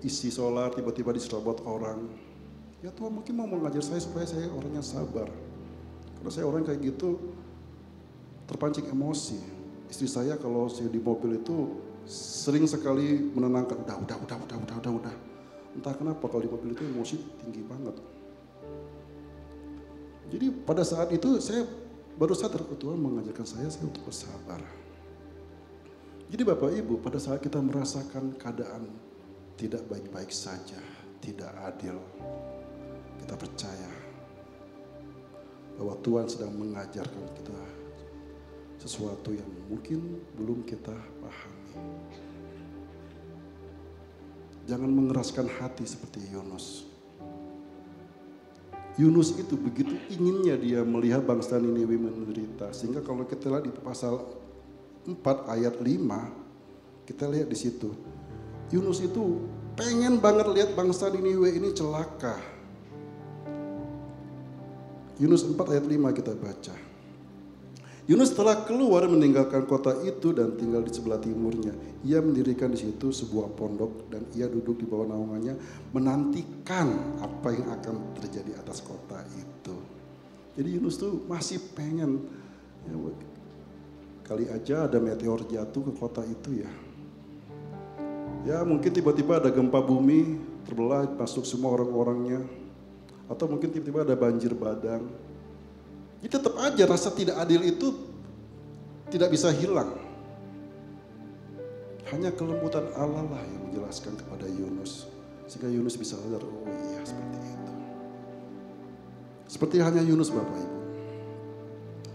isi 0.00 0.32
sholat, 0.32 0.72
tiba-tiba 0.72 1.12
diserobot 1.12 1.60
orang, 1.68 2.08
ya 2.80 2.88
Tuhan 2.88 3.12
mungkin 3.12 3.36
mau 3.36 3.44
mengajar 3.44 3.84
saya 3.84 4.00
supaya 4.00 4.24
saya 4.24 4.48
orangnya 4.48 4.80
sabar. 4.80 5.28
Karena 6.16 6.30
saya 6.32 6.48
orang 6.48 6.64
kayak 6.64 6.80
gitu, 6.80 7.20
terpancing 8.48 8.88
emosi. 8.88 9.36
Istri 9.92 10.08
saya 10.08 10.40
kalau 10.40 10.72
saya 10.72 10.88
di 10.88 10.96
mobil 10.96 11.36
itu 11.36 11.76
sering 12.08 12.64
sekali 12.64 13.20
menenangkan 13.36 13.76
udah 13.84 13.96
udah 14.08 14.16
udah 14.24 14.36
udah 14.40 14.56
udah 14.56 14.76
udah 14.80 14.92
udah 15.04 15.14
entah 15.78 15.94
kenapa 15.94 16.24
kalau 16.26 16.42
di 16.42 16.50
mobil 16.50 16.74
itu 16.74 16.82
emosi 16.82 17.14
tinggi 17.38 17.62
banget 17.62 17.96
jadi 20.28 20.46
pada 20.66 20.82
saat 20.82 21.14
itu 21.14 21.38
saya 21.38 21.62
baru 22.18 22.34
sadar 22.34 22.66
Tuhan 22.66 22.98
mengajarkan 22.98 23.46
saya 23.46 23.68
saya 23.70 23.86
untuk 23.86 24.02
bersabar 24.02 24.60
jadi 26.32 26.42
Bapak 26.48 26.72
Ibu 26.72 27.04
pada 27.04 27.20
saat 27.20 27.44
kita 27.44 27.60
merasakan 27.60 28.32
keadaan 28.40 28.88
tidak 29.60 29.84
baik-baik 29.92 30.32
saja 30.32 30.80
tidak 31.20 31.52
adil 31.60 32.00
kita 33.20 33.36
percaya 33.36 33.92
bahwa 35.76 35.94
Tuhan 36.00 36.26
sedang 36.32 36.56
mengajarkan 36.56 37.26
kita 37.36 37.60
sesuatu 38.80 39.36
yang 39.36 39.46
mungkin 39.68 40.24
belum 40.34 40.64
kita 40.64 40.96
paham 41.20 41.54
Jangan 44.62 44.90
mengeraskan 44.94 45.50
hati 45.58 45.82
seperti 45.82 46.22
Yunus. 46.30 46.86
Yunus 48.94 49.34
itu 49.34 49.58
begitu 49.58 49.96
inginnya 50.12 50.54
dia 50.54 50.86
melihat 50.86 51.24
bangsa 51.24 51.58
Niniwe 51.58 51.98
menderita. 51.98 52.70
Sehingga 52.70 53.02
kalau 53.02 53.26
kita 53.26 53.50
lihat 53.50 53.66
di 53.66 53.74
pasal 53.74 54.22
4 55.02 55.18
ayat 55.50 55.74
5, 55.82 57.08
kita 57.08 57.24
lihat 57.26 57.48
di 57.50 57.58
situ. 57.58 57.90
Yunus 58.70 59.02
itu 59.02 59.42
pengen 59.74 60.22
banget 60.22 60.46
lihat 60.52 60.70
bangsa 60.78 61.10
Niniwe 61.10 61.50
ini 61.58 61.74
celaka. 61.74 62.38
Yunus 65.18 65.42
4 65.44 65.58
ayat 65.74 65.86
5 65.86 66.18
kita 66.18 66.32
baca. 66.38 66.76
Yunus 68.02 68.34
telah 68.34 68.66
keluar 68.66 69.06
meninggalkan 69.06 69.62
kota 69.62 69.94
itu 70.02 70.34
dan 70.34 70.58
tinggal 70.58 70.82
di 70.82 70.90
sebelah 70.90 71.22
timurnya. 71.22 71.70
Ia 72.02 72.18
mendirikan 72.18 72.74
di 72.74 72.82
situ 72.82 73.14
sebuah 73.14 73.54
pondok 73.54 74.10
dan 74.10 74.26
ia 74.34 74.50
duduk 74.50 74.82
di 74.82 74.86
bawah 74.90 75.06
naungannya 75.06 75.54
menantikan 75.94 77.18
apa 77.22 77.54
yang 77.54 77.70
akan 77.70 78.18
terjadi 78.18 78.58
atas 78.58 78.82
kota 78.82 79.22
itu. 79.38 79.76
Jadi 80.58 80.68
Yunus 80.74 80.98
tuh 80.98 81.22
masih 81.30 81.62
pengen 81.78 82.26
ya, 82.90 82.94
kali 84.22 84.48
aja 84.48 84.86
ada 84.86 84.98
meteor 85.02 85.42
jatuh 85.46 85.82
ke 85.90 85.92
kota 85.98 86.22
itu 86.26 86.62
ya. 86.62 86.70
Ya 88.42 88.58
mungkin 88.66 88.90
tiba-tiba 88.90 89.38
ada 89.38 89.50
gempa 89.54 89.78
bumi 89.78 90.38
terbelah 90.66 91.06
masuk 91.14 91.46
semua 91.46 91.74
orang-orangnya. 91.74 92.42
Atau 93.30 93.46
mungkin 93.46 93.70
tiba-tiba 93.70 94.02
ada 94.02 94.18
banjir 94.18 94.52
badang 94.52 95.06
jadi 96.22 96.38
tetap 96.38 96.54
aja 96.62 96.86
rasa 96.86 97.10
tidak 97.10 97.34
adil 97.42 97.66
itu 97.66 97.90
tidak 99.10 99.34
bisa 99.34 99.50
hilang. 99.50 99.98
Hanya 102.14 102.30
kelembutan 102.30 102.86
Allah 102.94 103.26
lah 103.26 103.42
yang 103.42 103.62
menjelaskan 103.66 104.14
kepada 104.14 104.46
Yunus. 104.46 105.10
Sehingga 105.50 105.66
Yunus 105.66 105.98
bisa 105.98 106.14
sadar, 106.14 106.38
oh 106.38 106.70
iya 106.70 107.02
seperti 107.02 107.38
itu. 107.42 107.72
Seperti 109.50 109.76
hanya 109.82 109.98
Yunus 110.06 110.30
Bapak 110.30 110.54
Ibu. 110.62 110.81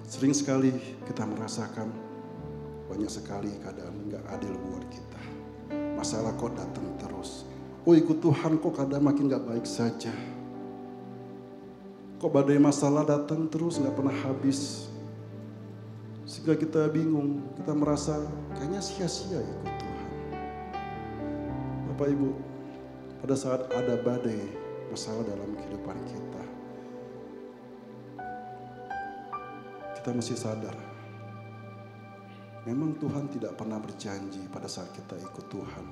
Sering 0.08 0.32
sekali 0.32 0.72
kita 1.04 1.28
merasakan 1.28 1.92
banyak 2.88 3.12
sekali 3.12 3.52
keadaan 3.60 4.08
nggak 4.08 4.24
adil 4.40 4.56
buat 4.56 4.88
kita. 4.88 5.22
Masalah 6.00 6.32
kok 6.40 6.56
datang 6.56 6.96
terus. 6.96 7.44
Oh 7.84 7.92
ikut 7.92 8.24
Tuhan 8.24 8.56
kok 8.64 8.72
keadaan 8.72 9.04
makin 9.04 9.28
nggak 9.28 9.44
baik 9.44 9.68
saja. 9.68 10.16
Kok 12.24 12.32
badai 12.32 12.56
masalah 12.56 13.04
datang 13.04 13.52
terus 13.52 13.84
nggak 13.84 14.00
pernah 14.00 14.16
habis. 14.24 14.88
Sehingga 16.24 16.56
kita 16.56 16.88
bingung, 16.88 17.44
kita 17.60 17.76
merasa 17.76 18.16
kayaknya 18.56 18.80
sia-sia 18.80 19.44
ikut 19.44 19.76
Tuhan. 19.76 20.10
Bapak 21.92 22.08
Ibu, 22.16 22.30
pada 23.28 23.36
saat 23.36 23.68
ada 23.76 24.00
badai 24.00 24.40
masalah 24.88 25.28
dalam 25.28 25.52
kehidupan 25.52 26.00
kita, 26.08 26.44
kita 30.08 30.24
mesti 30.24 30.40
sadar 30.40 30.72
Memang 32.64 32.96
Tuhan 32.96 33.28
tidak 33.28 33.60
pernah 33.60 33.76
berjanji 33.76 34.40
pada 34.48 34.64
saat 34.64 34.96
kita 34.96 35.20
ikut 35.20 35.52
Tuhan, 35.52 35.86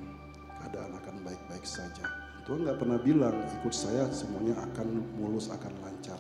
keadaan 0.56 0.95
akan 1.04 1.15
baik-baik 1.19 1.67
saja. 1.67 2.08
Tuhan 2.47 2.63
nggak 2.63 2.80
pernah 2.80 2.95
bilang 2.95 3.36
ikut 3.60 3.75
saya 3.75 4.08
semuanya 4.15 4.56
akan 4.71 5.19
mulus, 5.19 5.51
akan 5.51 5.71
lancar. 5.84 6.15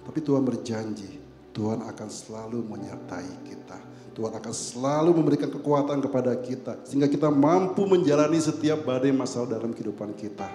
Tapi 0.00 0.20
Tuhan 0.24 0.48
berjanji, 0.48 1.20
Tuhan 1.52 1.84
akan 1.84 2.08
selalu 2.08 2.64
menyertai 2.64 3.32
kita. 3.44 3.76
Tuhan 4.16 4.32
akan 4.40 4.54
selalu 4.56 5.12
memberikan 5.12 5.52
kekuatan 5.52 6.00
kepada 6.00 6.32
kita. 6.40 6.80
Sehingga 6.88 7.08
kita 7.08 7.28
mampu 7.28 7.84
menjalani 7.84 8.40
setiap 8.40 8.84
badai 8.88 9.12
masalah 9.12 9.60
dalam 9.60 9.76
kehidupan 9.76 10.16
kita. 10.16 10.48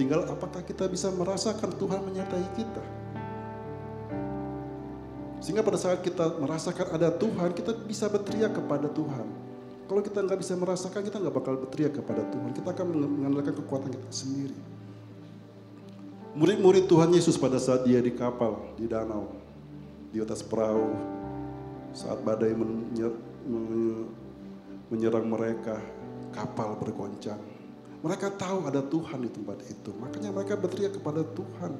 Tinggal 0.00 0.32
apakah 0.32 0.64
kita 0.64 0.88
bisa 0.88 1.12
merasakan 1.12 1.76
Tuhan 1.76 2.00
menyertai 2.08 2.48
kita. 2.56 3.03
Sehingga 5.44 5.60
pada 5.60 5.76
saat 5.76 6.00
kita 6.00 6.40
merasakan 6.40 6.96
ada 6.96 7.12
Tuhan, 7.12 7.52
kita 7.52 7.76
bisa 7.84 8.08
berteriak 8.08 8.56
kepada 8.56 8.88
Tuhan. 8.88 9.28
Kalau 9.84 10.00
kita 10.00 10.24
nggak 10.24 10.40
bisa 10.40 10.56
merasakan, 10.56 11.04
kita 11.04 11.20
nggak 11.20 11.36
bakal 11.36 11.60
berteriak 11.60 12.00
kepada 12.00 12.24
Tuhan. 12.32 12.56
Kita 12.56 12.72
akan 12.72 12.86
mengandalkan 12.88 13.52
kekuatan 13.60 13.92
kita 13.92 14.08
sendiri. 14.08 14.56
Murid-murid 16.32 16.88
Tuhan 16.88 17.12
Yesus 17.12 17.36
pada 17.36 17.60
saat 17.60 17.84
dia 17.84 18.00
di 18.00 18.08
kapal, 18.16 18.56
di 18.80 18.88
danau, 18.88 19.36
di 20.08 20.24
atas 20.24 20.40
perahu, 20.40 20.96
saat 21.92 22.24
badai 22.24 22.56
menyerang 24.88 25.28
mereka, 25.28 25.76
kapal 26.32 26.72
bergoncang. 26.80 27.38
Mereka 28.00 28.32
tahu 28.40 28.64
ada 28.64 28.80
Tuhan 28.80 29.20
di 29.20 29.30
tempat 29.30 29.60
itu, 29.68 29.92
makanya 30.00 30.32
mereka 30.32 30.56
berteriak 30.56 30.96
kepada 30.96 31.20
Tuhan. 31.20 31.76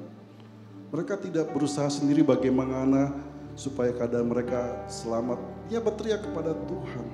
Mereka 0.93 1.17
tidak 1.25 1.49
berusaha 1.51 1.89
sendiri 1.89 2.21
bagaimana 2.21 3.33
supaya 3.55 3.95
keadaan 3.95 4.31
mereka 4.31 4.87
selamat. 4.91 5.39
Dia 5.71 5.79
berteriak 5.83 6.23
kepada 6.27 6.55
Tuhan. 6.55 7.07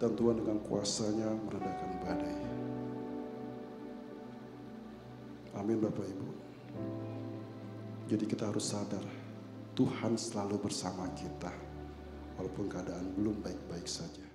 Dan 0.00 0.16
Tuhan 0.16 0.36
dengan 0.40 0.58
kuasanya 0.64 1.28
meredakan 1.44 1.90
badai. 2.02 2.38
Amin 5.60 5.76
Bapak 5.82 6.06
Ibu. 6.08 6.28
Jadi 8.08 8.24
kita 8.24 8.48
harus 8.48 8.64
sadar, 8.64 9.04
Tuhan 9.76 10.16
selalu 10.16 10.56
bersama 10.56 11.04
kita. 11.14 11.52
Walaupun 12.40 12.72
keadaan 12.72 13.12
belum 13.12 13.44
baik-baik 13.44 13.84
saja. 13.84 14.29